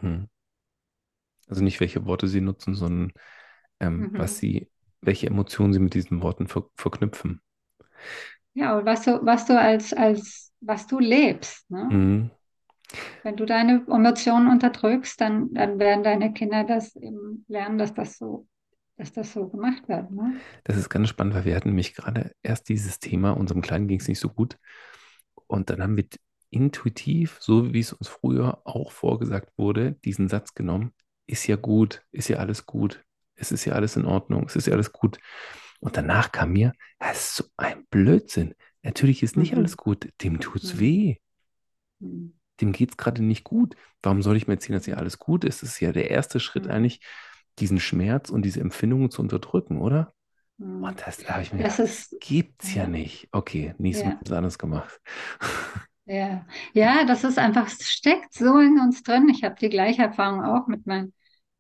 [0.01, 0.25] Hm.
[1.49, 3.13] Also nicht, welche Worte sie nutzen, sondern
[3.81, 4.17] ähm, Mhm.
[4.17, 4.71] was sie,
[5.03, 7.43] welche Emotionen sie mit diesen Worten ver verknüpfen.
[8.55, 11.91] Ja, und was du, was du als, als, was du lebst, ne?
[11.91, 12.31] Mhm.
[13.23, 18.19] Wenn du deine Emotionen unterdrückst, dann, dann werden deine Kinder das eben lernen, dass das
[18.19, 18.47] so,
[18.97, 20.41] dass das so gemacht wird, ne?
[20.65, 24.01] Das ist ganz spannend, weil wir hatten nämlich gerade erst dieses Thema, unserem Kleinen ging
[24.01, 24.59] es nicht so gut.
[25.47, 26.07] Und dann haben wir
[26.51, 30.93] intuitiv, so wie es uns früher auch vorgesagt wurde, diesen Satz genommen,
[31.27, 34.67] ist ja gut, ist ja alles gut, es ist ja alles in Ordnung, es ist
[34.67, 35.19] ja alles gut.
[35.81, 38.55] Und danach kam mir, das ist so ein Blödsinn.
[38.83, 39.59] Natürlich ist nicht Mhm.
[39.59, 40.81] alles gut, dem tut's Mhm.
[40.81, 41.17] weh,
[42.01, 42.33] Hm.
[42.63, 43.77] Dem geht's gerade nicht gut.
[44.03, 45.63] Warum soll ich mir erzählen, dass ja alles gut ist?
[45.63, 46.69] Das ist ja der erste Schritt Mhm.
[46.69, 47.01] eigentlich,
[47.61, 50.15] diesen Schmerz und diese Empfindungen zu unterdrücken, oder?
[50.59, 50.85] Hm.
[50.89, 52.89] Und das da habe ich mir Das ist, das gibt's ja ja.
[52.89, 53.29] nicht.
[53.33, 54.23] Okay, Mal Ja.
[54.33, 55.01] anderes gemacht.
[56.05, 59.29] Ja, ja, das ist einfach, es steckt so in uns drin.
[59.29, 61.13] Ich habe die gleiche Erfahrung auch mit meinem,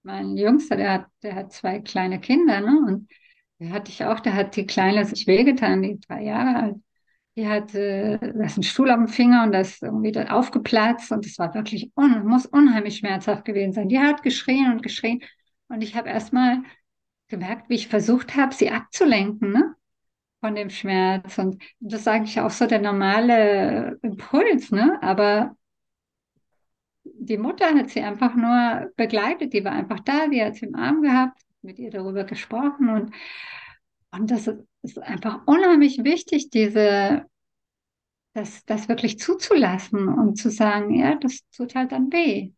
[0.02, 2.76] meinem Jüngster, der hat, der hat zwei kleine Kinder, ne?
[2.86, 3.08] Und
[3.60, 6.76] der hatte ich auch, der hat die Kleine sich wehgetan, die drei Jahre alt.
[7.36, 11.38] Die hatte, da ist ein Stuhl am Finger und das irgendwie dann aufgeplatzt und es
[11.38, 13.88] war wirklich, un, muss unheimlich schmerzhaft gewesen sein.
[13.88, 15.22] Die hat geschrien und geschrien
[15.68, 16.58] und ich habe erstmal
[17.28, 19.74] gemerkt, wie ich versucht habe, sie abzulenken, ne?
[20.40, 21.38] Von dem Schmerz.
[21.38, 24.98] Und das ist eigentlich auch so der normale Impuls, ne?
[25.02, 25.56] Aber
[27.04, 30.74] die Mutter hat sie einfach nur begleitet, die war einfach da, die hat sie im
[30.74, 33.14] Arm gehabt, mit ihr darüber gesprochen und,
[34.12, 37.26] und das ist, ist einfach unheimlich wichtig, diese,
[38.34, 42.52] das, das wirklich zuzulassen und zu sagen, ja, das tut halt dann weh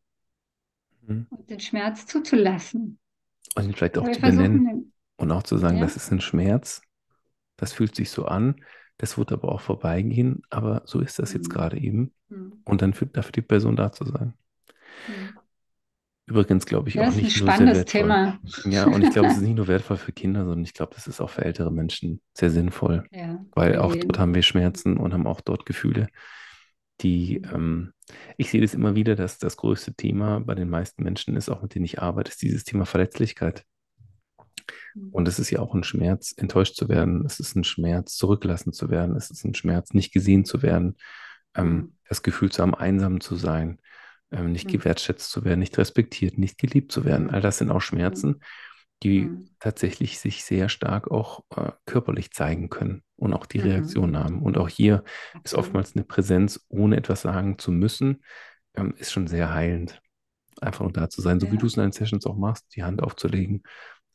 [1.02, 1.26] Mhm.
[1.28, 2.98] und den Schmerz zuzulassen.
[3.54, 4.62] Und ihn vielleicht auch zu benennen
[5.16, 6.82] und auch zu sagen, ja, das ist ein Schmerz,
[7.56, 8.56] das fühlt sich so an,
[8.98, 11.50] das wird aber auch vorbeigehen, aber so ist das jetzt Mhm.
[11.50, 12.14] gerade eben.
[12.30, 14.34] hm, Und dann für, dafür die Person da zu sein.
[16.26, 17.84] Übrigens glaube ich Ja, auch ist ein nicht nur sehr spannendes.
[17.84, 18.38] Thema.
[18.64, 21.06] Ja, und ich glaube, es ist nicht nur wertvoll für Kinder, sondern ich glaube, das
[21.06, 25.12] ist auch für ältere Menschen sehr sinnvoll, Ja, weil auch dort haben wir Schmerzen und
[25.12, 26.08] haben auch dort Gefühle,
[27.00, 27.92] die, ähm,
[28.36, 31.62] ich sehe das immer wieder, dass das größte Thema bei den meisten Menschen ist, auch
[31.62, 33.64] mit denen ich arbeite, ist dieses Thema Verletzlichkeit.
[34.94, 35.10] Mhm.
[35.10, 37.24] Und es ist ja auch ein Schmerz, enttäuscht zu werden.
[37.26, 39.16] Es ist ein Schmerz, zurückgelassen zu werden.
[39.16, 40.96] Es ist ein Schmerz, nicht gesehen zu werden.
[41.54, 41.92] Ähm, Mhm.
[42.08, 43.80] das Gefühl zu haben, einsam zu sein,
[44.34, 44.72] ähm, nicht Mhm.
[44.72, 47.30] gewertschätzt zu werden, nicht respektiert, nicht geliebt zu werden.
[47.30, 48.40] All das sind auch Schmerzen,
[49.02, 49.48] die Mhm.
[49.60, 53.64] tatsächlich sich sehr stark auch äh, körperlich zeigen können und auch die Mhm.
[53.64, 54.42] Reaktion haben.
[54.42, 55.04] Und auch hier
[55.34, 55.66] ist Absolut.
[55.66, 58.22] oftmals eine Präsenz, ohne etwas sagen zu müssen,
[58.74, 60.00] ähm, ist schon sehr heilend.
[60.60, 61.60] Einfach nur da zu sein, so wie Ja.
[61.60, 63.62] du es in deinen Sessions auch machst, die Hand aufzulegen,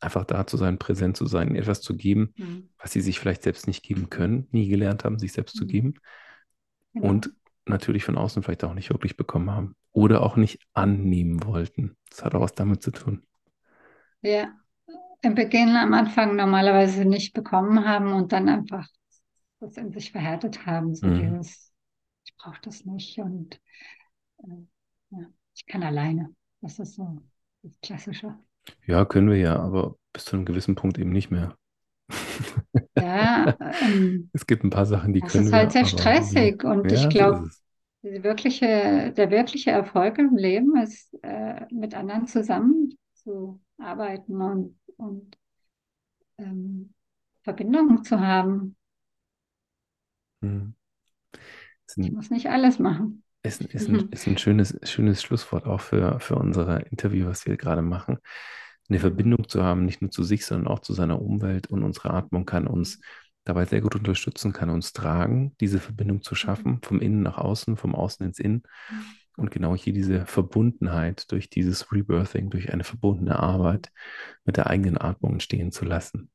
[0.00, 2.68] einfach da zu sein, präsent zu sein, etwas zu geben, Mhm.
[2.78, 5.68] was sie sich vielleicht selbst nicht geben können, nie gelernt haben, sich selbst zu Mhm.
[5.68, 5.94] geben
[6.94, 7.08] Genau.
[7.08, 7.30] und
[7.66, 11.96] natürlich von außen vielleicht auch nicht wirklich bekommen haben oder auch nicht annehmen wollten.
[12.10, 13.22] Das hat auch was damit zu tun.
[14.22, 14.52] Ja,
[15.22, 18.88] im Beginn am Anfang normalerweise nicht bekommen haben und dann einfach
[19.60, 21.10] das in sich verhärtet haben, so Mhm.
[21.10, 21.72] dieses,
[22.26, 23.60] ich brauche das nicht und
[24.38, 24.46] äh,
[25.10, 26.34] ja, ich kann alleine.
[26.62, 27.22] Das ist so
[27.62, 28.38] das Klassische.
[28.86, 31.56] Ja, können wir ja, aber bis zu einem gewissen Punkt eben nicht mehr.
[32.98, 36.64] Ja, ähm, Es gibt ein paar Sachen, die das können ist halt wir, sehr stressig
[36.64, 37.46] und ja, ich glaube,
[38.02, 45.36] wirkliche, der wirkliche Erfolg im Leben ist, äh, mit anderen zusammen zu arbeiten und, und
[46.38, 46.92] ähm,
[47.42, 48.76] Verbindungen zu haben.
[50.42, 50.70] Hm.
[51.86, 53.24] Ist Ich ein, muss nicht alles machen.
[53.42, 54.08] ist, ein- ist ein, Mhm.
[54.10, 58.18] ist ein schönes, schönes Schlusswort auch für, für unser Interview, was wir gerade machen.
[58.88, 59.00] Eine.
[59.00, 62.44] Verbindung zu haben, nicht nur zu sich, sondern auch zu seiner Umwelt und unsere Atmung
[62.44, 63.00] kann uns
[63.44, 67.76] dabei sehr gut unterstützen, kann uns tragen, diese Verbindung zu schaffen, vom Innen nach außen,
[67.76, 68.62] vom Außen ins Innen.
[69.36, 73.90] Und genau hier diese Verbundenheit durch dieses Rebirthing, durch eine verbundene Arbeit
[74.44, 76.30] mit der eigenen Atmung entstehen zu lassen.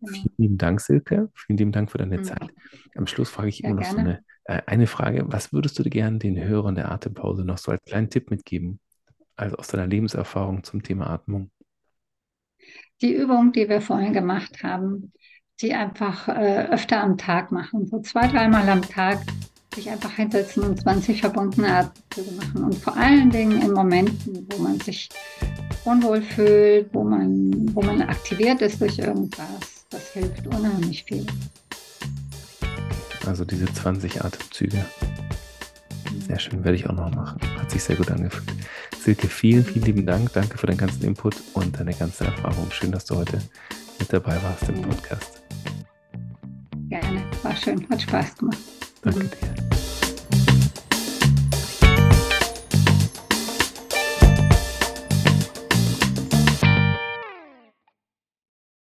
[0.00, 0.28] Genau.
[0.28, 1.30] Vielen lieben Dank, Silke.
[1.34, 2.22] Vielen lieben Dank für deine Mhm.
[2.22, 2.52] Zeit.
[2.94, 5.24] Am Schluss frage ich Ja, immer noch so eine, äh, eine Frage.
[5.28, 8.80] Was würdest du dir gerne den Hörern der Atempause noch so als kleinen Tipp mitgeben?
[9.36, 11.50] also aus deiner Lebenserfahrung zum Thema Atmung?
[13.02, 15.12] Die Übung, die wir vorhin gemacht haben,
[15.60, 19.20] die einfach äh, öfter am Tag machen, so zwei, dreimal am Tag
[19.74, 22.64] sich einfach hinsetzen und 20 verbundene Atemzüge machen.
[22.64, 25.08] Und vor allen Dingen in Momenten, wo man sich
[25.84, 31.26] unwohl fühlt, wo man, wo man aktiviert ist durch irgendwas, das hilft unheimlich viel.
[33.26, 34.84] Also diese 20 Atemzüge.
[36.26, 37.38] Sehr schön, werde ich auch noch machen.
[37.58, 38.50] Hat sich sehr gut angefühlt.
[38.98, 40.32] Silke, vielen, vielen lieben Dank.
[40.32, 42.70] Danke für deinen ganzen Input und deine ganze Erfahrung.
[42.70, 43.40] Schön, dass du heute
[43.98, 45.35] mit dabei warst im Podcast.
[47.00, 48.58] Gerne, war schön, hat Spaß gemacht.
[49.02, 49.75] Danke dir.